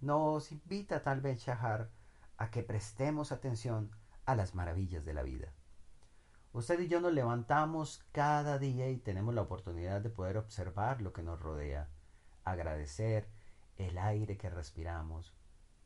Nos 0.00 0.52
invita 0.52 1.02
tal 1.02 1.20
vez 1.20 1.38
Shahar 1.40 1.88
a 2.38 2.50
que 2.50 2.62
prestemos 2.62 3.32
atención 3.32 3.90
a 4.24 4.34
las 4.34 4.54
maravillas 4.54 5.04
de 5.04 5.14
la 5.14 5.22
vida. 5.22 5.52
Usted 6.52 6.80
y 6.80 6.88
yo 6.88 7.00
nos 7.00 7.12
levantamos 7.12 8.04
cada 8.12 8.58
día 8.58 8.88
y 8.88 8.96
tenemos 8.96 9.34
la 9.34 9.42
oportunidad 9.42 10.00
de 10.00 10.10
poder 10.10 10.38
observar 10.38 11.02
lo 11.02 11.12
que 11.12 11.22
nos 11.22 11.38
rodea, 11.38 11.88
agradecer 12.44 13.28
el 13.76 13.98
aire 13.98 14.38
que 14.38 14.48
respiramos, 14.48 15.34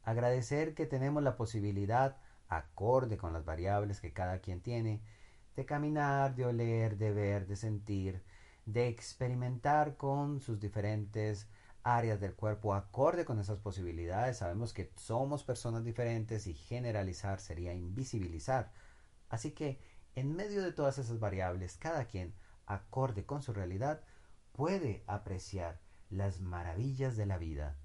agradecer 0.05 0.75
que 0.75 0.87
tenemos 0.87 1.23
la 1.23 1.37
posibilidad, 1.37 2.19
acorde 2.49 3.17
con 3.17 3.33
las 3.33 3.45
variables 3.45 4.01
que 4.01 4.13
cada 4.13 4.39
quien 4.41 4.61
tiene, 4.61 5.03
de 5.57 5.67
caminar, 5.67 6.37
de 6.37 6.47
oler, 6.47 6.97
de 6.99 7.13
ver, 7.13 7.47
de 7.47 7.57
sentir, 7.57 8.23
de 8.65 8.89
experimentar 8.89 9.97
con 9.97 10.41
sus 10.41 10.61
diferentes 10.61 11.49
áreas 11.83 12.21
del 12.21 12.35
cuerpo 12.35 12.75
acorde 12.75 13.25
con 13.25 13.39
esas 13.39 13.59
posibilidades. 13.59 14.39
Sabemos 14.39 14.73
que 14.73 14.93
somos 14.97 15.45
personas 15.45 15.85
diferentes 15.85 16.47
y 16.47 16.55
generalizar 16.55 17.41
sería 17.41 17.75
invisibilizar. 17.75 18.73
Así 19.29 19.53
que 19.53 19.81
en 20.15 20.35
medio 20.35 20.63
de 20.63 20.73
todas 20.73 20.99
esas 20.99 21.21
variables, 21.21 21.77
cada 21.77 22.05
quien, 22.07 22.35
acorde 22.67 23.25
con 23.25 23.43
su 23.43 23.53
realidad, 23.53 24.03
puede 24.53 25.03
apreciar 25.07 25.81
las 26.11 26.41
maravillas 26.41 27.17
de 27.17 27.27
la 27.27 27.39
vida, 27.39 27.77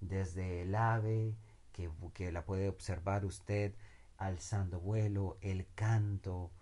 desde 0.00 0.62
el 0.62 0.74
ave, 0.74 1.36
que, 1.72 1.90
que 2.14 2.32
la 2.32 2.44
puede 2.44 2.68
observar 2.68 3.24
usted 3.24 3.74
alzando 4.16 4.80
vuelo, 4.80 5.38
el 5.40 5.66
canto, 5.74 6.52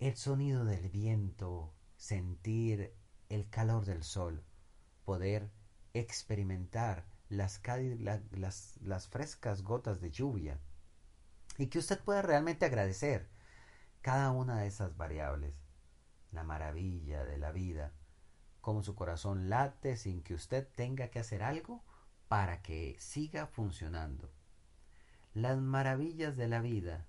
el 0.00 0.16
sonido 0.16 0.64
del 0.64 0.88
viento, 0.88 1.72
sentir 1.96 2.92
el 3.28 3.48
calor 3.48 3.84
del 3.84 4.02
sol, 4.02 4.42
poder 5.04 5.50
experimentar 5.94 7.06
las, 7.28 7.60
las, 8.30 8.76
las 8.82 9.08
frescas 9.08 9.62
gotas 9.62 10.00
de 10.00 10.10
lluvia 10.10 10.58
y 11.58 11.66
que 11.66 11.78
usted 11.78 12.00
pueda 12.00 12.22
realmente 12.22 12.64
agradecer 12.64 13.28
cada 14.00 14.30
una 14.30 14.60
de 14.60 14.68
esas 14.68 14.96
variables, 14.96 15.60
la 16.30 16.44
maravilla 16.44 17.24
de 17.24 17.38
la 17.38 17.52
vida, 17.52 17.92
como 18.60 18.82
su 18.82 18.94
corazón 18.94 19.48
late 19.48 19.96
sin 19.96 20.22
que 20.22 20.34
usted 20.34 20.66
tenga 20.74 21.08
que 21.08 21.18
hacer 21.18 21.42
algo 21.42 21.82
para 22.28 22.62
que 22.62 22.96
siga 22.98 23.46
funcionando. 23.46 24.30
Las 25.34 25.58
maravillas 25.58 26.36
de 26.36 26.48
la 26.48 26.60
vida, 26.60 27.06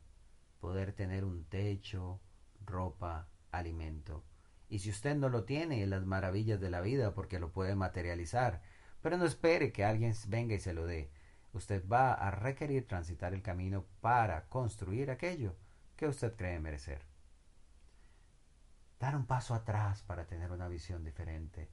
poder 0.59 0.93
tener 0.93 1.25
un 1.25 1.45
techo, 1.45 2.19
ropa, 2.65 3.27
alimento. 3.51 4.23
Y 4.67 4.79
si 4.79 4.89
usted 4.89 5.15
no 5.15 5.29
lo 5.29 5.45
tiene, 5.45 5.85
las 5.87 6.05
maravillas 6.05 6.59
de 6.59 6.69
la 6.69 6.81
vida 6.81 7.13
porque 7.13 7.39
lo 7.39 7.51
puede 7.51 7.75
materializar 7.75 8.61
pero 9.01 9.17
no 9.17 9.25
espere 9.25 9.71
que 9.71 9.85
alguien 9.85 10.13
venga 10.27 10.55
y 10.55 10.59
se 10.59 10.73
lo 10.73 10.85
dé. 10.85 11.11
Usted 11.53 11.87
va 11.87 12.13
a 12.13 12.31
requerir 12.31 12.87
transitar 12.87 13.33
el 13.33 13.41
camino 13.41 13.85
para 14.01 14.47
construir 14.47 15.09
aquello 15.09 15.55
que 15.95 16.07
usted 16.07 16.35
cree 16.35 16.59
merecer. 16.59 17.05
Dar 18.99 19.15
un 19.15 19.25
paso 19.25 19.55
atrás 19.55 20.03
para 20.03 20.27
tener 20.27 20.51
una 20.51 20.67
visión 20.67 21.03
diferente. 21.03 21.69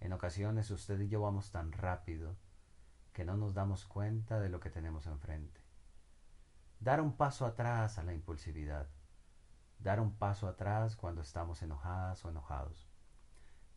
En 0.00 0.12
ocasiones 0.12 0.70
usted 0.70 1.00
y 1.00 1.08
yo 1.08 1.20
vamos 1.20 1.52
tan 1.52 1.72
rápido 1.72 2.36
que 3.12 3.24
no 3.24 3.36
nos 3.36 3.54
damos 3.54 3.84
cuenta 3.84 4.40
de 4.40 4.48
lo 4.48 4.58
que 4.58 4.70
tenemos 4.70 5.06
enfrente. 5.06 5.60
Dar 6.80 7.00
un 7.00 7.16
paso 7.16 7.46
atrás 7.46 7.98
a 7.98 8.02
la 8.02 8.12
impulsividad. 8.12 8.88
Dar 9.78 10.00
un 10.00 10.16
paso 10.16 10.48
atrás 10.48 10.96
cuando 10.96 11.22
estamos 11.22 11.62
enojadas 11.62 12.24
o 12.24 12.30
enojados. 12.30 12.91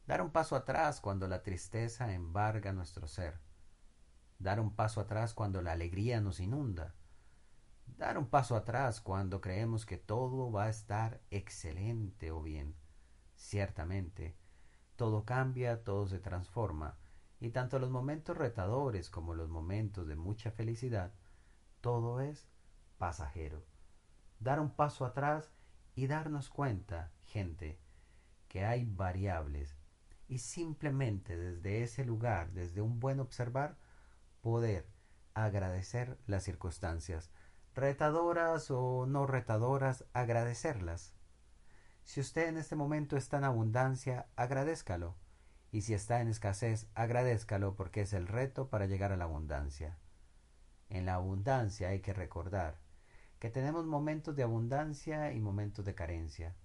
Dar 0.07 0.21
un 0.21 0.29
paso 0.29 0.55
atrás 0.55 1.01
cuando 1.01 1.27
la 1.27 1.41
tristeza 1.41 2.13
embarga 2.13 2.71
nuestro 2.74 3.07
ser. 3.07 3.39
Dar 4.38 4.59
un 4.59 4.75
paso 4.75 5.01
atrás 5.01 5.33
cuando 5.33 5.63
la 5.63 5.71
alegría 5.71 6.21
nos 6.21 6.39
inunda. 6.39 6.93
Dar 7.88 8.19
un 8.19 8.27
paso 8.27 8.55
atrás 8.55 9.01
cuando 9.01 9.41
creemos 9.41 9.83
que 9.83 9.97
todo 9.97 10.51
va 10.51 10.65
a 10.65 10.69
estar 10.69 11.21
excelente 11.31 12.29
o 12.29 12.43
bien. 12.43 12.75
Ciertamente, 13.35 14.38
todo 14.95 15.25
cambia, 15.25 15.83
todo 15.83 16.05
se 16.05 16.19
transforma, 16.19 17.00
y 17.39 17.50
tanto 17.50 17.79
los 17.79 17.89
momentos 17.89 18.38
retadores 18.38 19.09
como 19.09 19.33
los 19.33 19.50
momentos 19.50 20.07
de 20.07 20.15
mucha 20.15 20.51
felicidad, 20.51 21.15
todo 21.81 22.21
es 22.21 22.47
pasajero. 23.00 23.65
Dar 24.39 24.59
un 24.59 24.69
paso 24.69 25.03
atrás 25.03 25.51
y 25.95 26.05
darnos 26.05 26.50
cuenta, 26.50 27.12
gente, 27.24 27.79
que 28.47 28.65
hay 28.65 28.85
variables 28.85 29.75
y 30.27 30.39
simplemente 30.39 31.38
desde 31.38 31.84
ese 31.84 32.05
lugar, 32.05 32.51
desde 32.51 32.82
un 32.82 33.00
buen 33.00 33.20
observar, 33.20 33.77
poder 34.41 34.88
agradecer 35.34 36.17
las 36.27 36.44
circunstancias, 36.44 37.29
retadoras 37.74 38.72
o 38.72 39.05
no 39.05 39.27
retadoras, 39.27 40.05
agradecerlas. 40.13 41.13
Si 42.03 42.22
usted 42.22 42.48
en 42.48 42.58
este 42.58 42.75
momento 42.75 43.17
está 43.17 43.38
en 43.38 43.44
abundancia, 43.44 44.27
agradézcalo. 44.36 45.15
Y 45.72 45.82
si 45.82 45.94
está 45.94 46.22
en 46.22 46.29
escasez, 46.29 46.88
agradézcalo 46.96 47.75
porque 47.75 48.01
es 48.01 48.13
el 48.13 48.27
reto 48.27 48.70
para 48.70 48.86
llegar 48.86 49.12
a 49.12 49.17
la 49.17 49.25
abundancia. 49.25 49.98
En 50.89 51.05
la 51.05 51.15
abundancia 51.15 51.89
hay 51.89 52.00
que 52.00 52.13
recordar 52.13 52.79
que 53.39 53.50
tenemos 53.50 53.86
momentos 53.86 54.36
de 54.36 54.44
abundancia 54.44 55.34
y 55.34 55.39
momentos 55.39 55.84
de 55.84 55.96
carencia. 55.96 56.55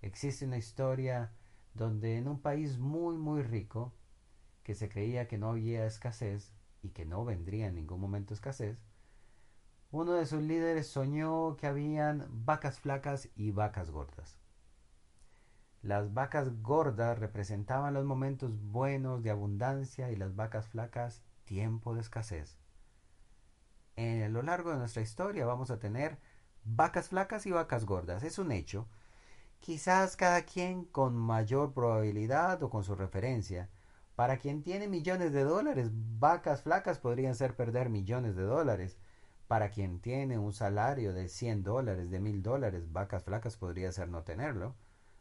Existe 0.00 0.44
una 0.46 0.56
historia 0.56 1.32
donde 1.78 2.18
en 2.18 2.28
un 2.28 2.40
país 2.40 2.78
muy 2.78 3.16
muy 3.16 3.42
rico, 3.42 3.94
que 4.64 4.74
se 4.74 4.88
creía 4.90 5.28
que 5.28 5.38
no 5.38 5.50
había 5.50 5.86
escasez 5.86 6.52
y 6.82 6.90
que 6.90 7.06
no 7.06 7.24
vendría 7.24 7.68
en 7.68 7.76
ningún 7.76 8.00
momento 8.00 8.34
escasez, 8.34 8.78
Uno 9.90 10.12
de 10.14 10.24
sus 10.24 10.42
líderes 10.42 10.86
soñó 10.86 11.56
que 11.58 11.66
habían 11.66 12.26
vacas 12.30 12.80
flacas 12.80 13.28
y 13.36 13.50
vacas 13.50 13.90
gordas. 13.90 14.38
Las 15.82 16.14
vacas 16.14 16.62
gordas 16.62 17.18
representaban 17.18 17.92
los 17.92 18.04
momentos 18.04 18.56
buenos 18.62 19.24
de 19.24 19.30
abundancia 19.30 20.12
y 20.12 20.14
las 20.16 20.36
vacas 20.36 20.68
flacas 20.68 21.24
tiempo 21.44 21.96
de 21.96 22.00
escasez. 22.02 22.56
En 23.96 24.32
lo 24.32 24.42
largo 24.42 24.70
de 24.70 24.78
nuestra 24.78 25.02
historia 25.02 25.44
vamos 25.44 25.70
a 25.70 25.78
tener 25.78 26.18
vacas 26.64 27.08
flacas 27.08 27.46
y 27.46 27.50
vacas 27.50 27.84
gordas, 27.84 28.22
es 28.22 28.38
un 28.38 28.52
hecho. 28.52 28.88
Quizás 29.60 30.16
cada 30.16 30.42
quien 30.42 30.84
con 30.84 31.14
mayor 31.14 31.74
probabilidad 31.74 32.62
o 32.62 32.70
con 32.70 32.84
su 32.84 32.94
referencia. 32.94 33.68
Para 34.14 34.38
quien 34.38 34.62
tiene 34.62 34.88
millones 34.88 35.32
de 35.32 35.44
dólares, 35.44 35.90
vacas 35.92 36.62
flacas 36.62 36.98
podrían 36.98 37.34
ser 37.34 37.54
perder 37.54 37.88
millones 37.88 38.34
de 38.34 38.42
dólares. 38.42 38.98
Para 39.46 39.70
quien 39.70 40.00
tiene 40.00 40.38
un 40.38 40.52
salario 40.52 41.12
de 41.12 41.28
100 41.28 41.62
dólares, 41.62 42.10
de 42.10 42.20
1000 42.20 42.42
dólares, 42.42 42.92
vacas 42.92 43.24
flacas 43.24 43.56
podría 43.56 43.92
ser 43.92 44.08
no 44.08 44.22
tenerlo. 44.24 44.74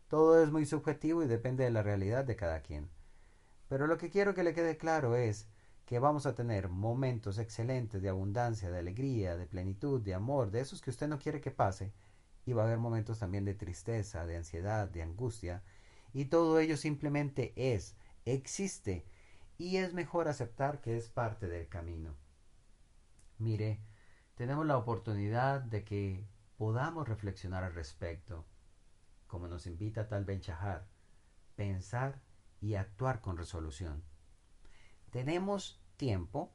Todo 0.08 0.41
es 0.41 0.51
muy 0.51 0.65
subjetivo 0.65 1.24
y 1.24 1.27
depende 1.27 1.63
de 1.63 1.72
la 1.72 1.84
realidad 1.84 2.24
de 2.25 2.36
cada 2.36 2.62
quien. 2.62 2.89
Pero 3.67 3.88
lo 3.88 3.98
que 3.98 4.10
quiero 4.10 4.34
que 4.34 4.44
le 4.44 4.53
quede 4.53 4.77
claro 4.77 5.15
es 5.15 5.48
que 5.86 6.00
vamos 6.00 6.25
a 6.25 6.36
tener 6.36 6.70
momentos 6.70 7.38
excelentes 7.38 8.01
de 8.01 8.10
abundancia, 8.10 8.70
de 8.70 8.79
alegría, 8.79 9.38
de 9.38 9.46
plenitud, 9.46 10.01
de 10.01 10.13
amor, 10.13 10.51
de 10.51 10.62
esos 10.62 10.82
que 10.82 10.89
usted 10.89 11.08
no 11.08 11.20
quiere 11.20 11.41
que 11.41 11.51
pase, 11.51 11.94
y 12.48 12.54
va 12.54 12.63
a 12.63 12.66
haber 12.66 12.80
momentos 12.80 13.20
también 13.20 13.46
de 13.46 13.54
tristeza, 13.54 14.25
de 14.25 14.38
ansiedad, 14.38 14.89
de 14.89 15.04
angustia, 15.04 15.62
y 16.13 16.25
todo 16.25 16.60
ello 16.60 16.77
simplemente 16.77 17.54
es, 17.56 17.96
existe, 18.25 19.06
y 19.60 19.77
es 19.77 19.94
mejor 19.94 20.27
aceptar 20.27 20.82
que 20.82 20.98
es 20.98 21.10
parte 21.10 21.48
del 21.48 21.68
camino. 21.68 22.16
Mire, 23.38 23.80
tenemos 24.34 24.66
la 24.66 24.77
oportunidad 24.77 25.62
de 25.62 25.84
que 25.84 26.25
podamos 26.58 27.08
reflexionar 27.08 27.63
al 27.63 27.75
respecto 27.75 28.46
como 29.27 29.48
nos 29.48 29.68
invita 29.68 30.08
tal 30.08 30.25
Ben 30.25 30.42
pensar 31.56 32.22
y 32.62 32.75
actuar 32.75 33.22
con 33.22 33.38
resolución. 33.38 34.04
Tenemos 35.12 35.82
tiempo, 35.98 36.54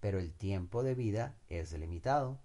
pero 0.00 0.18
el 0.18 0.34
tiempo 0.34 0.82
de 0.82 0.94
vida 0.94 1.36
es 1.48 1.72
limitado. 1.72 2.40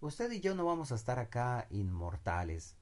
Usted 0.00 0.30
y 0.30 0.40
yo 0.40 0.54
no 0.54 0.66
vamos 0.66 0.92
a 0.92 0.94
estar 0.94 1.18
acá 1.18 1.66
inmortales 1.70 2.76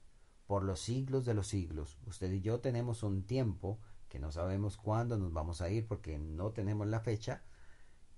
por 0.47 0.65
los 0.65 0.81
siglos 0.81 1.25
de 1.25 1.35
los 1.35 1.47
siglos. 1.47 1.97
Usted 2.07 2.33
y 2.33 2.41
yo 2.41 2.61
tenemos 2.61 3.05
un 3.05 3.23
tiempo 3.23 3.79
que 4.09 4.19
no 4.19 4.33
sabemos 4.33 4.77
cuándo 4.77 5.17
nos 5.17 5.33
vamos 5.33 5.61
a 5.61 5.71
ir 5.71 5.87
porque 5.87 6.19
no 6.19 6.51
tenemos 6.51 6.89
la 6.89 6.99
fecha, 6.99 7.43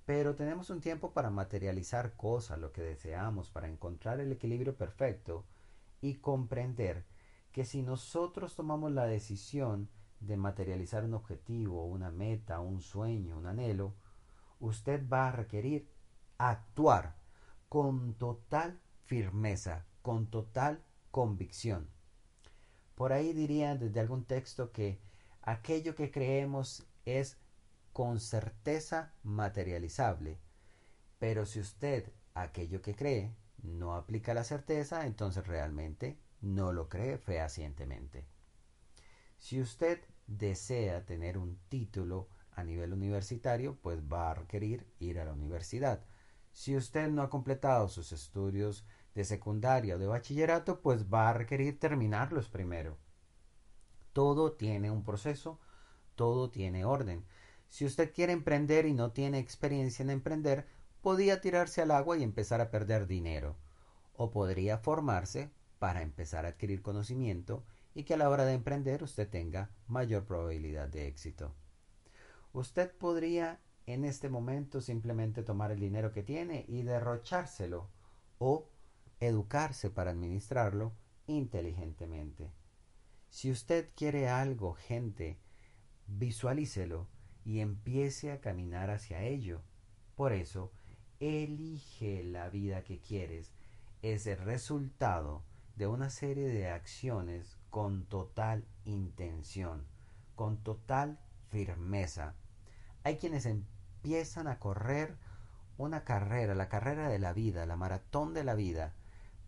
pero 0.07 0.35
tenemos 0.35 0.71
un 0.71 0.81
tiempo 0.81 1.13
para 1.13 1.29
materializar 1.29 2.17
cosas, 2.17 2.59
lo 2.59 2.73
que 2.73 2.81
deseamos, 2.81 3.51
para 3.51 3.69
encontrar 3.69 4.19
el 4.21 4.33
equilibrio 4.33 4.77
perfecto 4.77 5.45
y 6.01 6.15
comprender 6.15 7.05
que 7.53 7.67
si 7.67 7.83
nosotros 7.83 8.55
tomamos 8.55 8.93
la 8.93 9.05
decisión 9.05 9.91
de 10.21 10.39
materializar 10.39 11.05
un 11.05 11.15
objetivo, 11.15 11.85
una 11.85 12.11
meta, 12.11 12.61
un 12.61 12.81
sueño, 12.81 13.37
un 13.37 13.47
anhelo, 13.47 13.95
usted 14.59 15.07
va 15.07 15.29
a 15.29 15.33
requerir 15.33 15.87
actuar 16.39 17.17
con 17.69 18.15
total 18.15 18.81
firmeza, 19.07 19.87
con 20.03 20.27
total 20.27 20.83
convicción. 21.11 21.89
Por 22.95 23.13
ahí 23.13 23.33
diría 23.33 23.77
desde 23.77 24.01
algún 24.01 24.25
texto 24.25 24.73
que 24.73 25.01
aquello 25.43 25.95
que 25.95 26.11
creemos 26.11 26.87
es 27.05 27.39
con 27.93 28.21
certeza 28.21 29.15
materializable. 29.23 30.39
Pero 31.19 31.47
si 31.47 31.61
usted 31.61 32.13
aquello 32.35 32.83
que 32.83 32.95
cree 32.95 33.35
no 33.63 33.95
aplica 33.95 34.35
la 34.35 34.45
certeza, 34.45 35.07
entonces 35.07 35.47
realmente 35.47 36.19
no 36.41 36.73
lo 36.73 36.89
cree 36.89 37.19
fehacientemente. 37.19 38.27
Si 39.39 39.61
usted 39.61 40.01
desea 40.27 41.05
tener 41.07 41.39
un 41.39 41.59
título 41.69 42.29
a 42.53 42.65
nivel 42.65 42.93
universitario, 42.93 43.77
pues 43.81 44.01
va 44.01 44.31
a 44.31 44.35
requerir 44.35 44.87
ir 44.99 45.21
a 45.21 45.25
la 45.25 45.33
universidad. 45.33 46.05
Si 46.57 46.75
usted 46.75 47.11
no 47.11 47.21
ha 47.21 47.29
completado 47.29 47.87
sus 47.87 48.13
estudios 48.13 48.87
de 49.15 49.25
secundaria 49.25 49.97
o 49.97 49.99
de 49.99 50.07
bachillerato, 50.07 50.81
pues 50.81 51.05
va 51.13 51.29
a 51.29 51.35
requerir 51.35 51.79
terminarlos 51.79 52.49
primero. 52.49 52.97
Todo 54.15 54.53
tiene 54.53 54.91
un 54.91 55.05
proceso, 55.05 55.61
todo 56.15 56.49
tiene 56.49 56.87
orden. 56.87 57.27
Si 57.69 57.85
usted 57.85 58.11
quiere 58.11 58.33
emprender 58.33 58.87
y 58.87 58.95
no 58.95 59.13
tiene 59.13 59.39
experiencia 59.39 60.03
en 60.03 60.09
emprender, 60.09 60.67
podría 61.03 61.43
tirarse 61.43 61.83
al 61.83 61.91
agua 61.91 62.17
y 62.17 62.23
empezar 62.23 62.63
a 62.63 62.71
perder 62.71 63.07
dinero. 63.07 63.59
O 64.15 64.31
podría 64.31 64.79
formarse 64.79 65.51
para 65.79 66.01
empezar 66.01 66.47
a 66.47 66.49
adquirir 66.49 66.81
conocimiento 66.81 67.65
y 67.95 68.05
que 68.05 68.15
a 68.15 68.17
la 68.17 68.31
hora 68.31 68.47
de 68.47 68.55
emprender 68.55 69.03
usted 69.03 69.29
tenga 69.29 69.69
mayor 69.89 70.25
probabilidad 70.25 70.89
de 70.89 71.07
éxito. 71.07 71.55
Usted 72.55 72.97
podría 72.97 73.61
en 73.87 74.05
este 74.05 74.29
momento 74.29 74.81
simplemente 74.81 75.43
tomar 75.43 75.71
el 75.71 75.79
dinero 75.79 76.13
que 76.13 76.23
tiene 76.23 76.65
y 76.69 76.83
derrochárselo 76.83 77.89
o 78.39 78.69
educarse 79.21 79.91
para 79.91 80.11
administrarlo 80.11 80.93
inteligentemente. 81.27 82.51
Si 83.29 83.51
usted 83.51 83.89
quiere 83.95 84.29
algo, 84.29 84.75
gente, 84.75 85.39
visualícelo 86.07 87.07
y 87.45 87.61
empiece 87.61 88.33
a 88.33 88.41
caminar 88.41 88.91
hacia 88.91 89.23
ello. 89.23 89.63
Por 90.15 90.33
eso, 90.33 90.73
elige 91.21 92.25
la 92.25 92.49
vida 92.51 92.83
que 92.83 93.01
quieres. 93.01 93.53
Es 94.03 94.27
el 94.27 94.39
resultado 94.39 95.45
de 95.77 95.87
una 95.87 96.11
serie 96.11 96.49
de 96.49 96.69
acciones 96.69 97.57
con 97.71 98.07
total 98.07 98.67
intención, 98.85 99.87
con 100.35 100.63
total 100.63 101.19
firmeza. 101.51 102.35
Hay 103.05 103.17
quienes 103.17 103.47
empiezan 103.47 103.76
a 104.15 104.59
correr 104.61 105.17
una 105.79 106.05
carrera, 106.05 106.55
la 106.55 106.69
carrera 106.69 107.09
de 107.09 107.19
la 107.19 107.33
vida, 107.33 107.67
la 107.67 107.77
maratón 107.77 108.35
de 108.35 108.45
la 108.45 108.55
vida, 108.55 108.93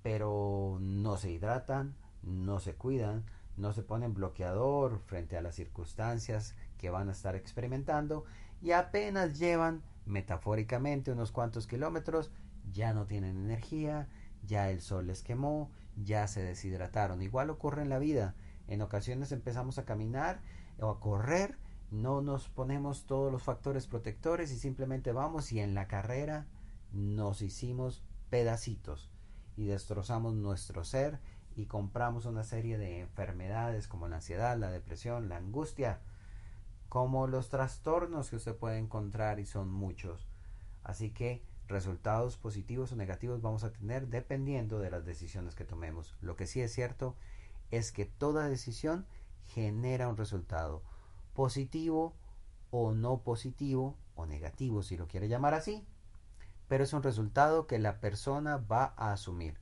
pero 0.03 0.79
no 0.81 1.17
se 1.17 1.31
hidratan, 1.31 1.95
no 2.23 2.59
se 2.59 2.75
cuidan, 2.75 3.25
no 3.57 3.73
se 3.73 3.83
ponen 3.83 4.15
bloqueador 4.15 4.99
frente 5.07 5.37
a 5.37 5.43
las 5.43 5.55
circunstancias 5.55 6.57
que 6.77 6.91
van 6.91 7.09
a 7.09 7.13
estar 7.13 7.37
experimentando 7.37 8.25
y 8.61 8.73
apenas 8.73 9.39
llevan 9.39 9.83
metafóricamente 10.07 11.13
unos 11.13 11.31
cuantos 11.31 11.69
kilómetros, 11.69 12.33
ya 12.73 12.93
no 12.93 13.07
tienen 13.07 13.37
energía, 13.37 14.09
ya 14.45 14.71
el 14.71 14.81
sol 14.81 15.07
les 15.07 15.23
quemó, 15.23 15.71
ya 15.97 16.27
se 16.27 16.43
deshidrataron. 16.43 17.23
Igual 17.23 17.51
ocurre 17.51 17.83
en 17.83 17.91
la 17.91 17.99
vida. 17.99 18.35
En 18.67 18.83
ocasiones 18.83 19.31
empezamos 19.31 19.79
a 19.79 19.85
caminar 19.85 20.41
o 20.81 20.91
a 20.91 21.01
correr, 21.01 21.57
no 21.91 22.21
nos 22.21 22.49
ponemos 22.49 23.07
todos 23.07 23.33
los 23.33 23.43
factores 23.43 23.87
protectores 23.87 24.53
y 24.53 24.59
simplemente 24.59 25.13
vamos 25.13 25.53
y 25.53 25.61
en 25.61 25.75
la 25.75 25.89
carrera 25.89 26.47
nos 26.93 27.43
hicimos 27.43 28.03
pedacitos 28.31 29.11
y 29.57 29.67
destrozamos 29.67 30.35
nuestro 30.35 30.85
ser 30.85 31.19
y 31.57 31.67
compramos 31.67 32.27
una 32.27 32.45
serie 32.45 32.79
de 32.79 33.01
enfermedades 33.01 33.89
como 33.89 34.07
la 34.07 34.17
ansiedad, 34.17 34.57
la 34.57 34.71
depresión, 34.71 35.29
la 35.29 35.39
angustia, 35.39 36.01
como 36.89 37.27
los 37.27 37.49
trastornos 37.49 38.31
que 38.31 38.37
usted 38.37 38.55
puede 38.55 38.79
encontrar 38.79 39.41
y 39.41 39.47
son 39.47 39.71
muchos. 39.71 40.29
Así 40.85 41.11
que 41.11 41.43
resultados 41.67 42.37
positivos 42.37 42.93
o 42.93 42.97
negativos 42.97 43.43
vamos 43.43 43.65
a 43.65 43.73
tener 43.73 44.09
dependiendo 44.09 44.79
de 44.79 44.91
las 44.91 45.05
decisiones 45.05 45.55
que 45.55 45.65
tomemos. 45.65 46.15
Lo 46.21 46.37
que 46.37 46.47
sí 46.47 46.61
es 46.61 46.73
cierto 46.73 47.17
es 47.71 47.93
que 47.93 48.05
toda 48.05 48.49
decisión 48.49 49.07
genera 49.49 50.09
un 50.09 50.17
resultado 50.17 50.83
positivo 51.39 52.17
o 52.73 52.95
no 52.95 53.23
positivo 53.23 53.97
o 54.17 54.27
negativo 54.27 54.83
si 54.83 54.97
lo 54.97 55.07
quiere 55.07 55.29
llamar 55.29 55.55
así, 55.55 55.87
pero 56.67 56.83
es 56.83 56.93
un 56.93 57.05
resultado 57.05 57.69
que 57.69 57.79
la 57.79 58.01
persona 58.01 58.57
va 58.57 58.93
a 58.97 59.13
asumir. 59.13 59.57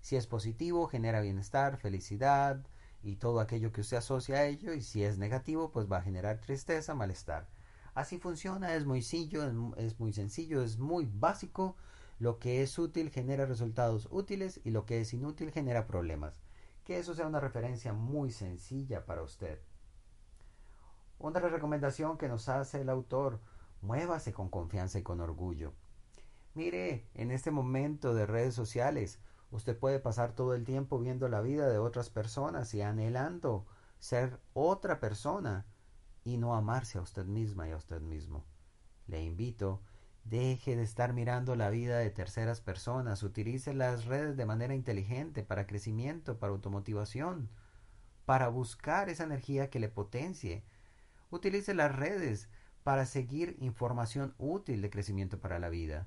Si 0.00 0.16
es 0.16 0.26
positivo, 0.26 0.88
genera 0.88 1.20
bienestar, 1.20 1.76
felicidad 1.76 2.66
y 3.04 3.14
todo 3.14 3.38
aquello 3.38 3.70
que 3.70 3.82
usted 3.82 3.98
asocia 3.98 4.38
a 4.38 4.46
ello, 4.46 4.74
y 4.74 4.82
si 4.82 5.04
es 5.04 5.16
negativo, 5.16 5.70
pues 5.70 5.86
va 5.86 5.98
a 5.98 6.02
generar 6.02 6.40
tristeza, 6.40 6.96
malestar. 6.96 7.46
Así 7.94 8.18
funciona, 8.18 8.74
es 8.74 8.84
muy 8.84 9.00
sencillo, 9.00 9.76
es 9.76 10.00
muy 10.00 10.12
sencillo, 10.12 10.60
es 10.60 10.80
muy 10.80 11.06
básico. 11.06 11.76
Lo 12.18 12.40
que 12.40 12.64
es 12.64 12.76
útil 12.80 13.10
genera 13.10 13.46
resultados 13.46 14.08
útiles 14.10 14.60
y 14.64 14.70
lo 14.70 14.86
que 14.86 15.00
es 15.00 15.14
inútil 15.14 15.52
genera 15.52 15.86
problemas. 15.86 16.42
Que 16.82 16.98
eso 16.98 17.14
sea 17.14 17.28
una 17.28 17.38
referencia 17.38 17.92
muy 17.92 18.32
sencilla 18.32 19.06
para 19.06 19.22
usted. 19.22 19.60
Otra 21.22 21.48
recomendación 21.48 22.18
que 22.18 22.28
nos 22.28 22.48
hace 22.48 22.82
el 22.82 22.90
autor, 22.90 23.40
muévase 23.80 24.32
con 24.32 24.50
confianza 24.50 24.98
y 24.98 25.02
con 25.02 25.20
orgullo. 25.20 25.72
Mire, 26.54 27.06
en 27.14 27.30
este 27.30 27.50
momento 27.50 28.12
de 28.12 28.26
redes 28.26 28.54
sociales, 28.54 29.20
usted 29.50 29.78
puede 29.78 30.00
pasar 30.00 30.34
todo 30.34 30.54
el 30.54 30.64
tiempo 30.64 30.98
viendo 30.98 31.28
la 31.28 31.40
vida 31.40 31.68
de 31.68 31.78
otras 31.78 32.10
personas 32.10 32.74
y 32.74 32.82
anhelando 32.82 33.64
ser 34.00 34.40
otra 34.52 35.00
persona 35.00 35.64
y 36.24 36.36
no 36.36 36.54
amarse 36.54 36.98
a 36.98 37.02
usted 37.02 37.24
misma 37.24 37.68
y 37.68 37.70
a 37.70 37.76
usted 37.76 38.00
mismo. 38.00 38.44
Le 39.06 39.22
invito 39.22 39.80
Deje 40.24 40.76
de 40.76 40.82
estar 40.82 41.12
mirando 41.12 41.56
la 41.56 41.68
vida 41.70 41.98
de 41.98 42.10
terceras 42.10 42.60
personas. 42.60 43.22
Utilice 43.22 43.74
las 43.74 44.04
redes 44.04 44.36
de 44.36 44.46
manera 44.46 44.74
inteligente 44.74 45.42
para 45.42 45.66
crecimiento, 45.66 46.38
para 46.38 46.52
automotivación, 46.52 47.48
para 48.24 48.48
buscar 48.48 49.08
esa 49.08 49.24
energía 49.24 49.68
que 49.68 49.80
le 49.80 49.88
potencie. 49.88 50.62
Utilice 51.32 51.72
las 51.72 51.96
redes 51.96 52.50
para 52.82 53.06
seguir 53.06 53.56
información 53.58 54.34
útil 54.36 54.82
de 54.82 54.90
crecimiento 54.90 55.40
para 55.40 55.58
la 55.58 55.70
vida. 55.70 56.06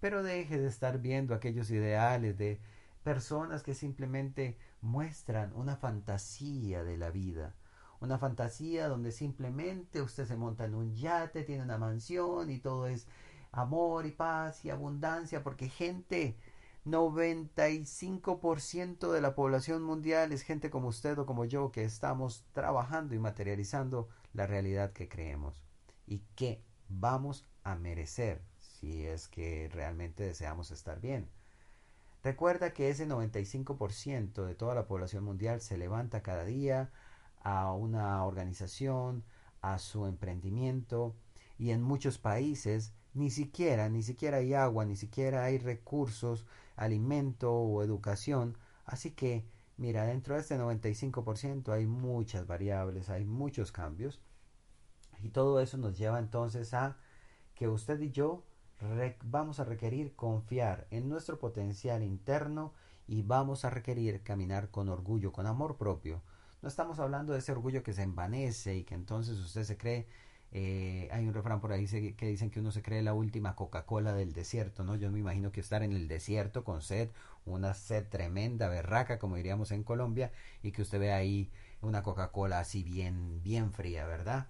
Pero 0.00 0.22
deje 0.22 0.58
de 0.58 0.66
estar 0.66 0.98
viendo 0.98 1.34
aquellos 1.34 1.70
ideales 1.70 2.38
de 2.38 2.58
personas 3.02 3.62
que 3.62 3.74
simplemente 3.74 4.56
muestran 4.80 5.52
una 5.52 5.76
fantasía 5.76 6.84
de 6.84 6.96
la 6.96 7.10
vida. 7.10 7.54
Una 8.00 8.16
fantasía 8.16 8.88
donde 8.88 9.12
simplemente 9.12 10.00
usted 10.00 10.24
se 10.24 10.38
monta 10.38 10.64
en 10.64 10.74
un 10.74 10.94
yate, 10.94 11.42
tiene 11.42 11.62
una 11.62 11.76
mansión 11.76 12.50
y 12.50 12.58
todo 12.58 12.86
es 12.86 13.06
amor 13.52 14.06
y 14.06 14.12
paz 14.12 14.64
y 14.64 14.70
abundancia, 14.70 15.42
porque 15.42 15.68
gente, 15.68 16.38
95% 16.86 19.10
de 19.10 19.20
la 19.20 19.34
población 19.34 19.82
mundial 19.82 20.30
es 20.30 20.42
gente 20.42 20.70
como 20.70 20.86
usted 20.88 21.18
o 21.18 21.26
como 21.26 21.44
yo 21.44 21.72
que 21.72 21.82
estamos 21.82 22.44
trabajando 22.52 23.16
y 23.16 23.18
materializando 23.18 24.08
la 24.32 24.46
realidad 24.46 24.92
que 24.92 25.08
creemos 25.08 25.60
y 26.06 26.22
que 26.36 26.62
vamos 26.88 27.44
a 27.64 27.74
merecer 27.74 28.40
si 28.60 29.04
es 29.04 29.26
que 29.26 29.68
realmente 29.72 30.22
deseamos 30.22 30.70
estar 30.70 31.00
bien. 31.00 31.28
Recuerda 32.22 32.72
que 32.72 32.88
ese 32.88 33.08
95% 33.08 34.46
de 34.46 34.54
toda 34.54 34.76
la 34.76 34.86
población 34.86 35.24
mundial 35.24 35.60
se 35.60 35.78
levanta 35.78 36.22
cada 36.22 36.44
día 36.44 36.92
a 37.42 37.72
una 37.72 38.24
organización, 38.24 39.24
a 39.60 39.80
su 39.80 40.06
emprendimiento 40.06 41.16
y 41.58 41.70
en 41.70 41.82
muchos 41.82 42.18
países 42.18 42.92
ni 43.16 43.30
siquiera, 43.30 43.88
ni 43.88 44.02
siquiera 44.02 44.36
hay 44.38 44.52
agua, 44.54 44.84
ni 44.84 44.94
siquiera 44.94 45.44
hay 45.44 45.58
recursos, 45.58 46.46
alimento 46.76 47.52
o 47.52 47.82
educación. 47.82 48.58
Así 48.84 49.12
que, 49.12 49.46
mira, 49.78 50.04
dentro 50.04 50.34
de 50.34 50.42
este 50.42 50.58
95% 50.58 51.72
hay 51.72 51.86
muchas 51.86 52.46
variables, 52.46 53.08
hay 53.08 53.24
muchos 53.24 53.72
cambios. 53.72 54.20
Y 55.22 55.30
todo 55.30 55.60
eso 55.60 55.78
nos 55.78 55.96
lleva 55.96 56.18
entonces 56.18 56.74
a 56.74 56.98
que 57.54 57.68
usted 57.68 57.98
y 58.00 58.10
yo 58.10 58.44
vamos 59.24 59.60
a 59.60 59.64
requerir 59.64 60.14
confiar 60.14 60.86
en 60.90 61.08
nuestro 61.08 61.38
potencial 61.38 62.02
interno 62.02 62.74
y 63.06 63.22
vamos 63.22 63.64
a 63.64 63.70
requerir 63.70 64.22
caminar 64.22 64.70
con 64.70 64.90
orgullo, 64.90 65.32
con 65.32 65.46
amor 65.46 65.78
propio. 65.78 66.22
No 66.60 66.68
estamos 66.68 66.98
hablando 66.98 67.32
de 67.32 67.38
ese 67.38 67.52
orgullo 67.52 67.82
que 67.82 67.94
se 67.94 68.02
envanece 68.02 68.76
y 68.76 68.84
que 68.84 68.94
entonces 68.94 69.38
usted 69.38 69.64
se 69.64 69.78
cree 69.78 70.06
eh, 70.52 71.08
hay 71.12 71.26
un 71.26 71.34
refrán 71.34 71.60
por 71.60 71.72
ahí 71.72 71.86
que 71.86 72.26
dicen 72.26 72.50
que 72.50 72.60
uno 72.60 72.70
se 72.70 72.82
cree 72.82 73.02
la 73.02 73.14
última 73.14 73.54
Coca-Cola 73.54 74.12
del 74.12 74.32
desierto, 74.32 74.84
¿no? 74.84 74.96
Yo 74.96 75.10
me 75.10 75.18
imagino 75.18 75.52
que 75.52 75.60
estar 75.60 75.82
en 75.82 75.92
el 75.92 76.08
desierto 76.08 76.64
con 76.64 76.82
sed, 76.82 77.10
una 77.44 77.74
sed 77.74 78.06
tremenda, 78.08 78.68
berraca, 78.68 79.18
como 79.18 79.36
diríamos 79.36 79.70
en 79.72 79.82
Colombia, 79.82 80.32
y 80.62 80.72
que 80.72 80.82
usted 80.82 81.00
ve 81.00 81.12
ahí 81.12 81.50
una 81.80 82.02
Coca-Cola 82.02 82.60
así 82.60 82.82
bien, 82.82 83.42
bien 83.42 83.72
fría, 83.72 84.06
¿verdad? 84.06 84.48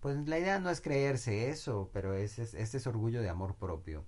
Pues 0.00 0.16
la 0.28 0.38
idea 0.38 0.58
no 0.60 0.70
es 0.70 0.80
creerse 0.80 1.50
eso, 1.50 1.90
pero 1.92 2.14
es, 2.14 2.38
es, 2.38 2.54
este 2.54 2.76
es 2.76 2.86
orgullo 2.86 3.22
de 3.22 3.28
amor 3.28 3.56
propio. 3.56 4.04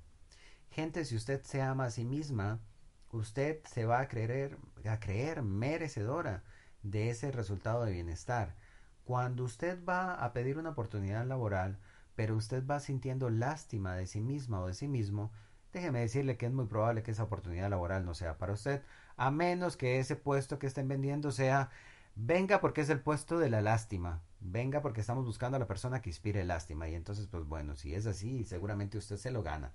Gente, 0.71 1.05
si 1.05 1.17
usted 1.17 1.43
se 1.43 1.63
ama 1.63 1.87
a 1.87 1.91
sí 1.91 2.05
misma, 2.05 2.61
usted 3.13 3.61
se 3.65 3.87
va 3.87 4.01
a 4.01 4.09
creer, 4.09 4.57
a 4.85 5.01
creer 5.01 5.43
merecedora 5.43 6.45
de 6.83 7.11
ese 7.11 7.33
resultado 7.33 7.85
de 7.85 7.93
bienestar. 7.93 8.55
Cuando 9.05 9.45
usted 9.45 9.79
va 9.85 10.15
a 10.15 10.33
pedir 10.33 10.59
una 10.59 10.71
oportunidad 10.71 11.27
laboral, 11.27 11.79
pero 12.15 12.37
usted 12.37 12.67
va 12.67 12.81
sintiendo 12.81 13.31
lástima 13.31 13.95
de 13.95 14.07
sí 14.07 14.21
misma 14.21 14.61
o 14.61 14.67
de 14.67 14.75
sí 14.75 14.89
mismo, 14.89 15.31
déjeme 15.73 16.01
decirle 16.01 16.37
que 16.37 16.47
es 16.47 16.53
muy 16.53 16.67
probable 16.67 17.03
que 17.03 17.13
esa 17.13 17.25
oportunidad 17.25 17.71
laboral 17.71 18.05
no 18.05 18.15
sea 18.15 18.39
para 18.39 18.53
usted, 18.53 18.83
a 19.17 19.31
menos 19.31 19.77
que 19.77 19.99
ese 19.99 20.17
puesto 20.17 20.59
que 20.59 20.67
estén 20.67 20.89
vendiendo 20.89 21.31
sea 21.33 21.71
venga 22.17 22.61
porque 22.61 22.83
es 22.83 22.91
el 22.91 23.01
puesto 23.01 23.39
de 23.39 23.51
la 23.51 23.63
lástima, 23.63 24.23
venga 24.41 24.83
porque 24.83 25.01
estamos 25.01 25.25
buscando 25.25 25.57
a 25.57 25.61
la 25.61 25.67
persona 25.67 26.03
que 26.03 26.11
inspire 26.11 26.45
lástima 26.45 26.89
y 26.89 26.95
entonces 26.95 27.27
pues 27.27 27.45
bueno, 27.45 27.77
si 27.77 27.95
es 27.95 28.07
así, 28.07 28.45
seguramente 28.45 28.99
usted 28.99 29.17
se 29.17 29.31
lo 29.31 29.43
gana. 29.43 29.73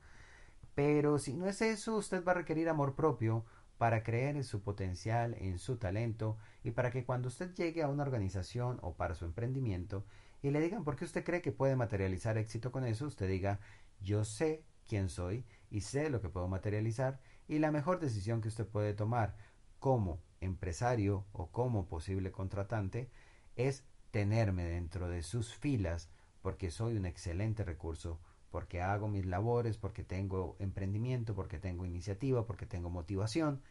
Pero 0.75 1.19
si 1.19 1.33
no 1.33 1.47
es 1.47 1.61
eso, 1.61 1.95
usted 1.95 2.23
va 2.25 2.33
a 2.33 2.35
requerir 2.35 2.67
amor 2.67 2.95
propio 2.95 3.45
para 3.77 4.03
creer 4.03 4.35
en 4.35 4.43
su 4.43 4.61
potencial, 4.61 5.35
en 5.39 5.59
su 5.59 5.77
talento 5.77 6.37
y 6.63 6.71
para 6.71 6.91
que 6.91 7.03
cuando 7.03 7.27
usted 7.27 7.53
llegue 7.53 7.83
a 7.83 7.89
una 7.89 8.03
organización 8.03 8.79
o 8.81 8.95
para 8.95 9.15
su 9.15 9.25
emprendimiento 9.25 10.05
y 10.41 10.51
le 10.51 10.61
digan 10.61 10.83
por 10.83 10.95
qué 10.95 11.05
usted 11.05 11.23
cree 11.23 11.41
que 11.41 11.51
puede 11.51 11.75
materializar 11.75 12.37
éxito 12.37 12.71
con 12.71 12.85
eso, 12.85 13.05
usted 13.05 13.27
diga 13.27 13.59
yo 14.01 14.23
sé 14.23 14.63
quién 14.87 15.09
soy 15.09 15.45
y 15.69 15.81
sé 15.81 16.09
lo 16.09 16.21
que 16.21 16.29
puedo 16.29 16.47
materializar 16.47 17.19
y 17.47 17.59
la 17.59 17.71
mejor 17.71 17.99
decisión 17.99 18.41
que 18.41 18.47
usted 18.47 18.67
puede 18.67 18.93
tomar 18.93 19.35
como 19.79 20.21
empresario 20.41 21.25
o 21.31 21.51
como 21.51 21.87
posible 21.87 22.31
contratante 22.31 23.09
es 23.55 23.83
tenerme 24.11 24.63
dentro 24.63 25.09
de 25.09 25.23
sus 25.23 25.53
filas 25.55 26.09
porque 26.41 26.71
soy 26.71 26.95
un 26.95 27.05
excelente 27.05 27.63
recurso, 27.63 28.19
porque 28.55 28.81
hago 28.81 29.09
mis 29.09 29.25
labores, 29.25 29.75
porque 29.75 30.05
tengo 30.05 30.55
emprendimiento, 30.59 31.35
porque 31.35 31.59
tengo 31.59 31.85
iniciativa, 31.85 32.45
porque 32.45 32.65
tengo 32.65 32.89
motivación. 32.89 33.61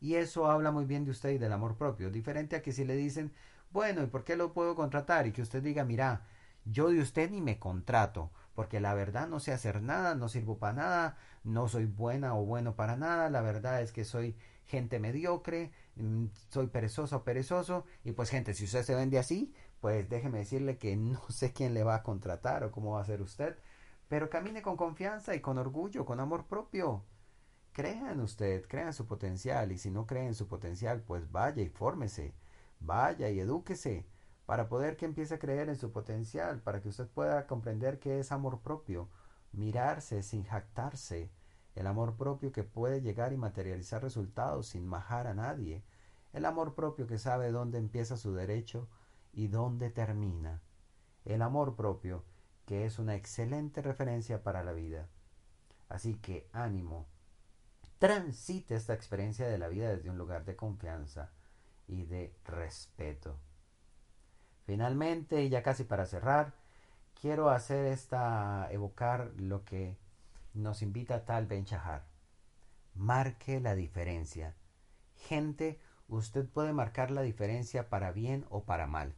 Y 0.00 0.16
eso 0.16 0.50
habla 0.50 0.72
muy 0.72 0.84
bien 0.84 1.04
de 1.04 1.12
usted 1.12 1.30
y 1.30 1.38
del 1.38 1.52
amor 1.52 1.76
propio. 1.76 2.10
Diferente 2.10 2.56
a 2.56 2.60
que 2.60 2.72
si 2.72 2.84
le 2.84 2.96
dicen, 2.96 3.30
bueno, 3.70 4.02
¿y 4.02 4.06
por 4.08 4.24
qué 4.24 4.34
lo 4.34 4.52
puedo 4.52 4.74
contratar? 4.74 5.28
Y 5.28 5.32
que 5.32 5.42
usted 5.42 5.62
diga, 5.62 5.84
mira, 5.84 6.26
yo 6.64 6.88
de 6.88 6.98
usted 6.98 7.30
ni 7.30 7.40
me 7.40 7.60
contrato, 7.60 8.32
porque 8.56 8.80
la 8.80 8.94
verdad 8.94 9.28
no 9.28 9.38
sé 9.38 9.52
hacer 9.52 9.80
nada, 9.80 10.16
no 10.16 10.28
sirvo 10.28 10.58
para 10.58 10.72
nada, 10.72 11.18
no 11.44 11.68
soy 11.68 11.84
buena 11.84 12.34
o 12.34 12.44
bueno 12.44 12.74
para 12.74 12.96
nada, 12.96 13.30
la 13.30 13.42
verdad 13.42 13.80
es 13.80 13.92
que 13.92 14.04
soy 14.04 14.34
gente 14.66 14.98
mediocre, 14.98 15.70
mm, 15.94 16.24
soy 16.48 16.66
perezoso 16.66 17.18
o 17.18 17.22
perezoso, 17.22 17.84
y 18.02 18.10
pues 18.10 18.28
gente, 18.30 18.54
si 18.54 18.64
usted 18.64 18.82
se 18.82 18.96
vende 18.96 19.20
así, 19.20 19.54
pues 19.80 20.08
déjeme 20.08 20.38
decirle 20.38 20.78
que 20.78 20.96
no 20.96 21.20
sé 21.28 21.52
quién 21.52 21.74
le 21.74 21.84
va 21.84 21.94
a 21.94 22.02
contratar 22.02 22.64
o 22.64 22.72
cómo 22.72 22.94
va 22.94 23.02
a 23.02 23.04
ser 23.04 23.22
usted, 23.22 23.56
pero 24.12 24.28
camine 24.28 24.60
con 24.60 24.76
confianza 24.76 25.34
y 25.34 25.40
con 25.40 25.56
orgullo, 25.56 26.04
con 26.04 26.20
amor 26.20 26.44
propio. 26.46 27.02
Crea 27.72 28.12
en 28.12 28.20
usted, 28.20 28.66
crea 28.68 28.88
en 28.88 28.92
su 28.92 29.06
potencial, 29.06 29.72
y 29.72 29.78
si 29.78 29.90
no 29.90 30.06
cree 30.06 30.26
en 30.26 30.34
su 30.34 30.48
potencial, 30.48 31.00
pues 31.00 31.32
vaya 31.32 31.62
y 31.62 31.70
fórmese, 31.70 32.34
vaya 32.78 33.30
y 33.30 33.40
edúquese, 33.40 34.06
para 34.44 34.68
poder 34.68 34.98
que 34.98 35.06
empiece 35.06 35.36
a 35.36 35.38
creer 35.38 35.70
en 35.70 35.76
su 35.76 35.92
potencial, 35.92 36.60
para 36.60 36.82
que 36.82 36.90
usted 36.90 37.08
pueda 37.08 37.46
comprender 37.46 38.00
qué 38.00 38.20
es 38.20 38.32
amor 38.32 38.60
propio, 38.60 39.08
mirarse 39.50 40.22
sin 40.22 40.44
jactarse, 40.44 41.32
el 41.74 41.86
amor 41.86 42.18
propio 42.18 42.52
que 42.52 42.64
puede 42.64 43.00
llegar 43.00 43.32
y 43.32 43.38
materializar 43.38 44.02
resultados 44.02 44.66
sin 44.66 44.86
majar 44.86 45.26
a 45.26 45.32
nadie, 45.32 45.86
el 46.34 46.44
amor 46.44 46.74
propio 46.74 47.06
que 47.06 47.16
sabe 47.16 47.50
dónde 47.50 47.78
empieza 47.78 48.18
su 48.18 48.34
derecho 48.34 48.90
y 49.32 49.48
dónde 49.48 49.88
termina, 49.88 50.60
el 51.24 51.40
amor 51.40 51.76
propio 51.76 52.26
que 52.66 52.86
es 52.86 52.98
una 52.98 53.14
excelente 53.14 53.82
referencia 53.82 54.42
para 54.42 54.62
la 54.62 54.72
vida. 54.72 55.08
Así 55.88 56.14
que 56.14 56.48
ánimo, 56.52 57.06
transite 57.98 58.74
esta 58.74 58.94
experiencia 58.94 59.46
de 59.46 59.58
la 59.58 59.68
vida 59.68 59.88
desde 59.90 60.10
un 60.10 60.18
lugar 60.18 60.44
de 60.44 60.56
confianza 60.56 61.30
y 61.86 62.04
de 62.04 62.34
respeto. 62.44 63.38
Finalmente, 64.64 65.42
y 65.42 65.48
ya 65.48 65.62
casi 65.62 65.84
para 65.84 66.06
cerrar, 66.06 66.54
quiero 67.20 67.50
hacer 67.50 67.86
esta, 67.86 68.68
evocar 68.70 69.32
lo 69.36 69.64
que 69.64 69.96
nos 70.54 70.82
invita 70.82 71.24
tal 71.24 71.46
Ben 71.46 71.64
Shahar. 71.64 72.04
Marque 72.94 73.60
la 73.60 73.74
diferencia. 73.74 74.54
Gente, 75.14 75.80
usted 76.08 76.46
puede 76.46 76.72
marcar 76.72 77.10
la 77.10 77.22
diferencia 77.22 77.88
para 77.88 78.12
bien 78.12 78.46
o 78.50 78.64
para 78.64 78.86
mal. 78.86 79.14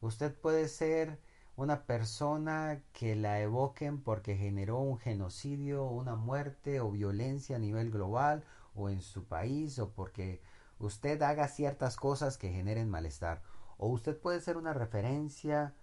Usted 0.00 0.34
puede 0.34 0.68
ser 0.68 1.18
una 1.56 1.84
persona 1.86 2.82
que 2.92 3.16
la 3.16 3.40
evoquen 3.40 4.02
porque 4.02 4.36
generó 4.36 4.78
un 4.78 4.98
genocidio, 4.98 5.84
una 5.86 6.14
muerte 6.14 6.80
o 6.80 6.90
violencia 6.90 7.56
a 7.56 7.58
nivel 7.58 7.90
global 7.90 8.44
o 8.74 8.90
en 8.90 9.00
su 9.00 9.24
país 9.24 9.78
o 9.78 9.90
porque 9.92 10.42
usted 10.78 11.20
haga 11.22 11.48
ciertas 11.48 11.96
cosas 11.96 12.36
que 12.36 12.52
generen 12.52 12.90
malestar. 12.90 13.42
O 13.78 13.88
usted 13.88 14.18
puede 14.18 14.40
ser 14.40 14.58
una 14.58 14.74
referencia 14.74 15.74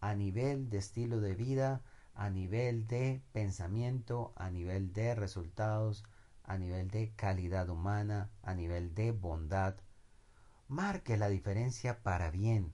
a 0.00 0.14
nivel 0.14 0.70
de 0.70 0.78
estilo 0.78 1.20
de 1.20 1.34
vida, 1.34 1.82
a 2.14 2.30
nivel 2.30 2.86
de 2.86 3.22
pensamiento, 3.32 4.32
a 4.36 4.50
nivel 4.50 4.92
de 4.94 5.14
resultados, 5.14 6.04
a 6.44 6.56
nivel 6.56 6.90
de 6.90 7.12
calidad 7.14 7.68
humana, 7.68 8.30
a 8.42 8.54
nivel 8.54 8.94
de 8.94 9.12
bondad. 9.12 9.76
Marque 10.66 11.18
la 11.18 11.28
diferencia 11.28 12.02
para 12.02 12.30
bien. 12.30 12.72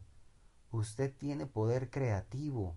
Usted 0.70 1.14
tiene 1.14 1.46
poder 1.46 1.90
creativo. 1.90 2.76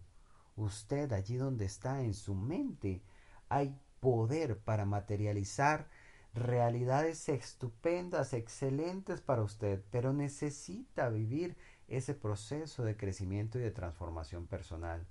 Usted 0.55 1.11
allí 1.13 1.37
donde 1.37 1.65
está 1.65 2.01
en 2.01 2.13
su 2.13 2.35
mente 2.35 3.01
hay 3.49 3.75
poder 3.99 4.59
para 4.59 4.85
materializar 4.85 5.87
realidades 6.33 7.27
estupendas, 7.29 8.33
excelentes 8.33 9.21
para 9.21 9.41
usted, 9.41 9.83
pero 9.91 10.13
necesita 10.13 11.09
vivir 11.09 11.57
ese 11.87 12.13
proceso 12.13 12.83
de 12.83 12.95
crecimiento 12.95 13.57
y 13.57 13.61
de 13.61 13.71
transformación 13.71 14.45
personal 14.45 15.07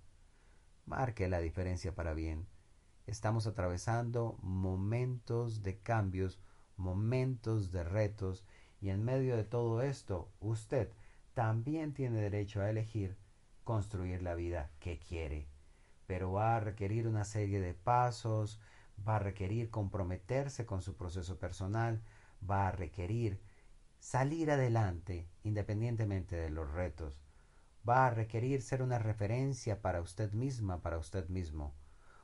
marque 0.89 1.29
la 1.29 1.41
diferencia 1.41 1.95
para 1.95 2.15
bien. 2.15 2.47
estamos 3.07 3.47
atravesando 3.47 4.39
momentos 4.43 5.63
de 5.63 5.79
cambios, 5.79 6.41
momentos 6.77 7.71
de 7.71 7.85
retos 7.85 8.45
y 8.81 8.91
en 8.91 9.05
medio 9.05 9.37
de 9.37 9.45
todo 9.45 9.83
esto 9.83 10.31
usted 10.41 10.91
también 11.39 11.95
tiene 11.95 12.21
derecho 12.21 12.61
a 12.63 12.69
elegir 12.69 13.17
construir 13.63 14.23
la 14.23 14.35
vida 14.35 14.73
que 14.81 14.99
quiere. 14.99 15.47
Pero 16.09 16.33
va 16.33 16.57
a 16.57 16.59
requerir 16.59 17.07
una 17.07 17.23
serie 17.23 17.61
de 17.61 17.75
pasos, 17.75 18.59
va 19.07 19.15
a 19.15 19.19
requerir 19.21 19.71
comprometerse 19.71 20.67
con 20.67 20.83
su 20.83 20.97
proceso 20.97 21.39
personal, 21.39 22.03
va 22.43 22.67
a 22.67 22.73
requerir 22.73 23.41
salir 24.01 24.51
adelante 24.51 25.29
independientemente 25.45 26.35
de 26.35 26.51
los 26.51 26.73
retos, 26.73 27.23
va 27.89 28.09
a 28.09 28.11
requerir 28.11 28.61
ser 28.61 28.83
una 28.83 28.99
referencia 28.99 29.81
para 29.81 30.01
usted 30.01 30.33
misma, 30.33 30.83
para 30.83 30.99
usted 30.99 31.29
mismo, 31.29 31.73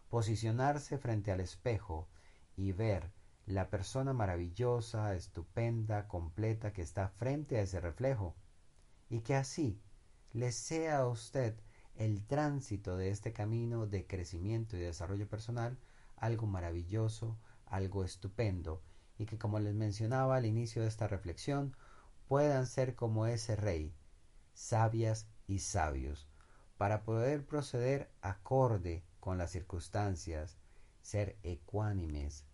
posicionarse 0.09 0.98
frente 0.98 1.31
al 1.31 1.38
espejo 1.38 2.09
y 2.57 2.72
ver 2.72 3.12
la 3.46 3.70
persona 3.70 4.12
maravillosa, 4.12 5.14
estupenda, 5.14 6.09
completa 6.09 6.72
que 6.72 6.83
está 6.83 7.11
frente 7.11 7.59
a 7.59 7.62
ese 7.62 7.79
reflejo, 7.79 8.35
y 9.09 9.21
que 9.21 9.35
así 9.35 9.81
le 10.33 10.53
sea 10.53 10.99
a 10.99 11.09
usted 11.09 11.55
el 11.97 12.27
tránsito 12.27 12.97
de 12.97 13.11
este 13.11 13.33
camino 13.33 13.87
de 13.87 14.07
crecimiento 14.07 14.77
y 14.77 14.81
desarrollo 14.81 15.29
personal 15.29 15.79
algo 16.17 16.47
maravilloso, 16.47 17.38
algo 17.67 18.05
estupendo, 18.05 18.83
y 19.19 19.27
que 19.27 19.38
como 19.38 19.59
les 19.61 19.75
mencionaba 19.75 20.37
al 20.37 20.47
inicio 20.47 20.83
de 20.83 20.88
esta 20.88 21.07
reflexión, 21.07 21.77
puedan 22.29 22.67
ser 22.67 22.95
como 22.95 23.27
ese 23.27 23.57
rey, 23.57 23.95
sabias 24.55 25.29
y 25.47 25.59
sabios, 25.59 26.27
para 26.79 27.05
poder 27.05 27.47
proceder 27.47 28.11
acorde 28.23 29.05
con 29.21 29.38
las 29.38 29.51
circunstancias, 29.51 30.57
ser 31.03 31.37
ecuánimes, 31.43 32.45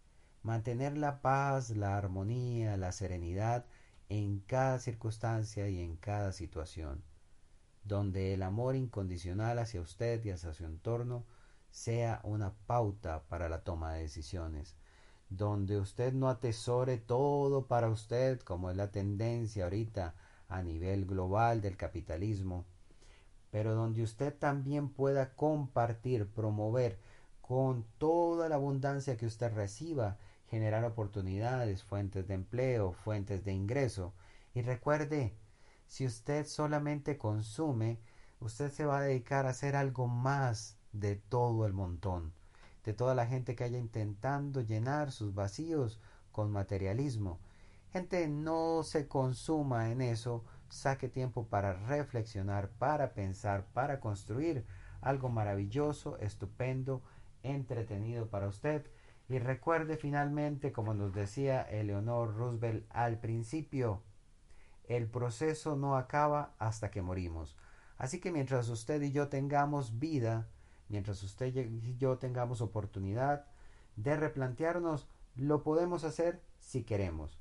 mantener 0.43 0.99
la 0.99 1.23
paz, 1.23 1.71
la 1.71 1.97
armonía, 1.97 2.77
la 2.77 2.93
serenidad 2.93 3.67
en 4.11 4.41
cada 4.41 4.81
circunstancia 4.81 5.69
y 5.69 5.81
en 5.81 5.97
cada 5.97 6.33
situación, 6.33 7.03
donde 7.85 8.35
el 8.35 8.43
amor 8.43 8.75
incondicional 8.75 9.61
hacia 9.61 9.81
usted 9.81 10.23
y 10.25 10.31
hacia 10.31 10.53
su 10.53 10.65
entorno 10.65 11.25
sea 11.71 12.21
una 12.25 12.53
pauta 12.67 13.23
para 13.29 13.49
la 13.49 13.63
toma 13.63 13.95
de 13.95 14.03
decisiones, 14.03 14.75
donde 15.29 15.79
usted 15.79 16.13
no 16.13 16.29
atesore 16.29 16.99
todo 16.99 17.67
para 17.67 17.89
usted 17.89 18.41
como 18.41 18.71
es 18.71 18.77
la 18.77 18.91
tendencia 18.91 19.65
ahorita 19.65 20.15
a 20.49 20.61
nivel 20.63 21.07
global 21.07 21.61
del 21.61 21.77
capitalismo, 21.77 22.67
pero 23.53 23.77
donde 23.77 24.03
usted 24.03 24.37
también 24.37 24.89
pueda 24.89 25.35
compartir, 25.35 26.27
promover 26.27 26.99
con 27.41 27.85
toda 27.99 28.49
la 28.49 28.57
abundancia 28.57 29.17
que 29.17 29.27
usted 29.27 29.55
reciba, 29.55 30.19
generar 30.51 30.85
oportunidades, 30.85 31.85
fuentes 31.85 32.27
de 32.27 32.35
empleo, 32.35 32.93
fuentes 32.93 33.45
de 33.45 33.53
ingreso. 33.53 34.13
Y 34.53 34.63
recuerde, 34.63 35.37
si 35.87 36.05
usted 36.05 36.45
solamente 36.45 37.17
consume, 37.17 38.01
usted 38.41 38.71
se 38.71 38.85
va 38.85 38.99
a 38.99 39.03
dedicar 39.03 39.47
a 39.47 39.51
hacer 39.51 39.77
algo 39.77 40.09
más 40.09 40.77
de 40.93 41.15
todo 41.15 41.67
el 41.67 41.73
montón, 41.73 42.33
de 42.85 42.93
toda 42.93 43.15
la 43.15 43.27
gente 43.27 43.55
que 43.55 43.65
haya 43.65 43.79
intentando 43.79 44.61
llenar 44.61 45.13
sus 45.13 45.35
vacíos 45.35 46.01
con 46.33 46.51
materialismo. 46.51 47.39
Gente, 47.93 48.27
no 48.27 48.83
se 48.83 49.07
consuma 49.07 49.91
en 49.91 50.01
eso, 50.01 50.45
saque 50.69 51.09
tiempo 51.09 51.47
para 51.47 51.75
reflexionar, 51.75 52.71
para 52.71 53.15
pensar, 53.15 53.67
para 53.73 54.01
construir 54.01 54.65
algo 55.01 55.29
maravilloso, 55.29 56.19
estupendo, 56.19 57.03
entretenido 57.43 58.29
para 58.29 58.49
usted. 58.49 58.87
Y 59.31 59.39
recuerde 59.39 59.97
finalmente, 59.97 60.73
como 60.73 60.93
nos 60.93 61.15
decía 61.15 61.63
Eleonor 61.63 62.35
Roosevelt 62.35 62.85
al 62.91 63.21
principio, 63.21 64.03
el 64.89 65.07
proceso 65.07 65.77
no 65.77 65.97
acaba 65.97 66.57
hasta 66.59 66.91
que 66.91 67.01
morimos. 67.01 67.57
Así 67.97 68.19
que 68.19 68.33
mientras 68.33 68.69
usted 68.69 69.01
y 69.03 69.13
yo 69.13 69.29
tengamos 69.29 70.01
vida, 70.01 70.49
mientras 70.89 71.23
usted 71.23 71.55
y 71.55 71.97
yo 71.97 72.19
tengamos 72.19 72.61
oportunidad 72.61 73.47
de 73.95 74.17
replantearnos, 74.17 75.07
lo 75.37 75.63
podemos 75.63 76.03
hacer 76.03 76.43
si 76.59 76.83
queremos. 76.83 77.39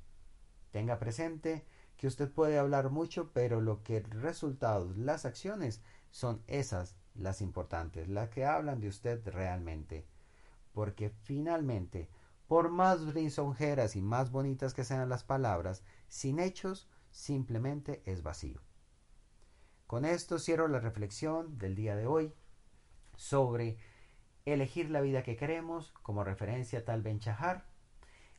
Tenga 0.70 1.00
presente 1.00 1.66
que 1.96 2.06
usted 2.06 2.30
puede 2.30 2.56
hablar 2.56 2.90
mucho, 2.90 3.32
pero 3.32 3.60
lo 3.60 3.82
que 3.82 3.98
resultados, 3.98 4.96
las 4.96 5.24
acciones, 5.24 5.82
son 6.12 6.40
esas 6.46 6.94
las 7.16 7.40
importantes, 7.40 8.06
las 8.06 8.28
que 8.28 8.44
hablan 8.44 8.78
de 8.78 8.86
usted 8.86 9.26
realmente. 9.26 10.06
Porque 10.72 11.10
finalmente, 11.10 12.08
por 12.46 12.70
más 12.70 13.00
lisonjeras 13.00 13.96
y 13.96 14.02
más 14.02 14.30
bonitas 14.30 14.74
que 14.74 14.84
sean 14.84 15.08
las 15.08 15.24
palabras, 15.24 15.82
sin 16.08 16.38
hechos 16.38 16.88
simplemente 17.10 18.02
es 18.06 18.22
vacío. 18.22 18.60
Con 19.86 20.04
esto 20.04 20.38
cierro 20.38 20.68
la 20.68 20.78
reflexión 20.78 21.58
del 21.58 21.74
día 21.74 21.96
de 21.96 22.06
hoy 22.06 22.32
sobre 23.16 23.78
elegir 24.44 24.90
la 24.90 25.00
vida 25.00 25.22
que 25.22 25.36
queremos 25.36 25.92
como 26.02 26.24
referencia 26.24 26.84
tal 26.84 27.02
Ben 27.02 27.18
Chahar. 27.18 27.66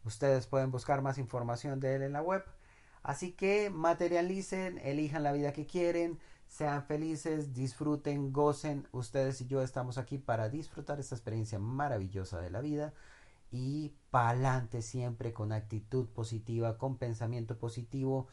Ustedes 0.03 0.47
pueden 0.47 0.71
buscar 0.71 1.01
más 1.01 1.17
información 1.17 1.79
de 1.79 1.95
él 1.95 2.03
en 2.03 2.13
la 2.13 2.21
web. 2.21 2.43
Así 3.03 3.33
que 3.33 3.69
materialicen, 3.69 4.77
elijan 4.79 5.23
la 5.23 5.31
vida 5.31 5.53
que 5.53 5.65
quieren, 5.65 6.19
sean 6.51 6.83
felices, 6.83 7.53
disfruten, 7.53 8.33
gocen. 8.33 8.85
Ustedes 8.91 9.39
y 9.39 9.47
yo 9.47 9.61
estamos 9.61 9.97
aquí 9.97 10.17
para 10.17 10.49
disfrutar 10.49 10.99
esta 10.99 11.15
experiencia 11.15 11.59
maravillosa 11.59 12.41
de 12.41 12.49
la 12.49 12.59
vida 12.59 12.93
y 13.51 13.95
pa'lante 14.11 14.81
siempre 14.81 15.31
con 15.31 15.53
actitud 15.53 16.07
positiva, 16.09 16.77
con 16.77 16.97
pensamiento 16.97 17.57
positivo 17.57 18.27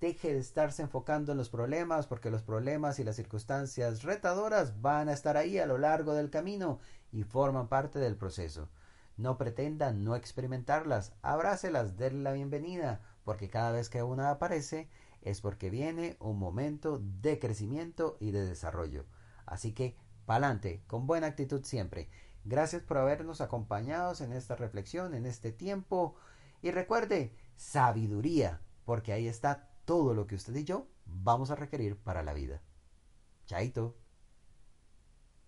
deje 0.00 0.32
de 0.32 0.40
estarse 0.40 0.82
enfocando 0.82 1.30
en 1.30 1.38
los 1.38 1.48
problemas 1.48 2.08
porque 2.08 2.30
los 2.30 2.42
problemas 2.42 2.98
y 2.98 3.04
las 3.04 3.14
circunstancias 3.16 4.02
retadoras 4.02 4.80
van 4.80 5.08
a 5.08 5.12
estar 5.12 5.36
ahí 5.36 5.58
a 5.58 5.66
lo 5.66 5.78
largo 5.78 6.14
del 6.14 6.28
camino 6.28 6.80
y 7.12 7.22
forman 7.22 7.68
parte 7.68 8.00
del 8.00 8.16
proceso. 8.16 8.68
No 9.16 9.38
pretenda 9.38 9.92
no 9.92 10.16
experimentarlas, 10.16 11.12
abrácelas, 11.22 11.96
denle 11.96 12.22
la 12.22 12.32
bienvenida, 12.32 13.00
porque 13.22 13.48
cada 13.48 13.70
vez 13.70 13.90
que 13.90 14.02
una 14.02 14.30
aparece 14.30 14.88
es 15.22 15.40
porque 15.40 15.70
viene 15.70 16.16
un 16.20 16.38
momento 16.38 17.00
de 17.20 17.38
crecimiento 17.38 18.16
y 18.20 18.30
de 18.30 18.46
desarrollo. 18.46 19.06
Así 19.46 19.72
que, 19.72 19.96
pa'lante, 20.26 20.82
con 20.86 21.06
buena 21.06 21.26
actitud 21.26 21.64
siempre. 21.64 22.08
Gracias 22.44 22.82
por 22.82 22.98
habernos 22.98 23.40
acompañado 23.40 24.14
en 24.24 24.32
esta 24.32 24.56
reflexión, 24.56 25.14
en 25.14 25.26
este 25.26 25.52
tiempo. 25.52 26.14
Y 26.62 26.70
recuerde, 26.70 27.34
sabiduría, 27.56 28.60
porque 28.84 29.12
ahí 29.12 29.28
está 29.28 29.68
todo 29.84 30.14
lo 30.14 30.26
que 30.26 30.36
usted 30.36 30.54
y 30.56 30.64
yo 30.64 30.86
vamos 31.04 31.50
a 31.50 31.56
requerir 31.56 31.96
para 31.96 32.22
la 32.22 32.32
vida. 32.32 32.62
Chaito. 33.46 33.96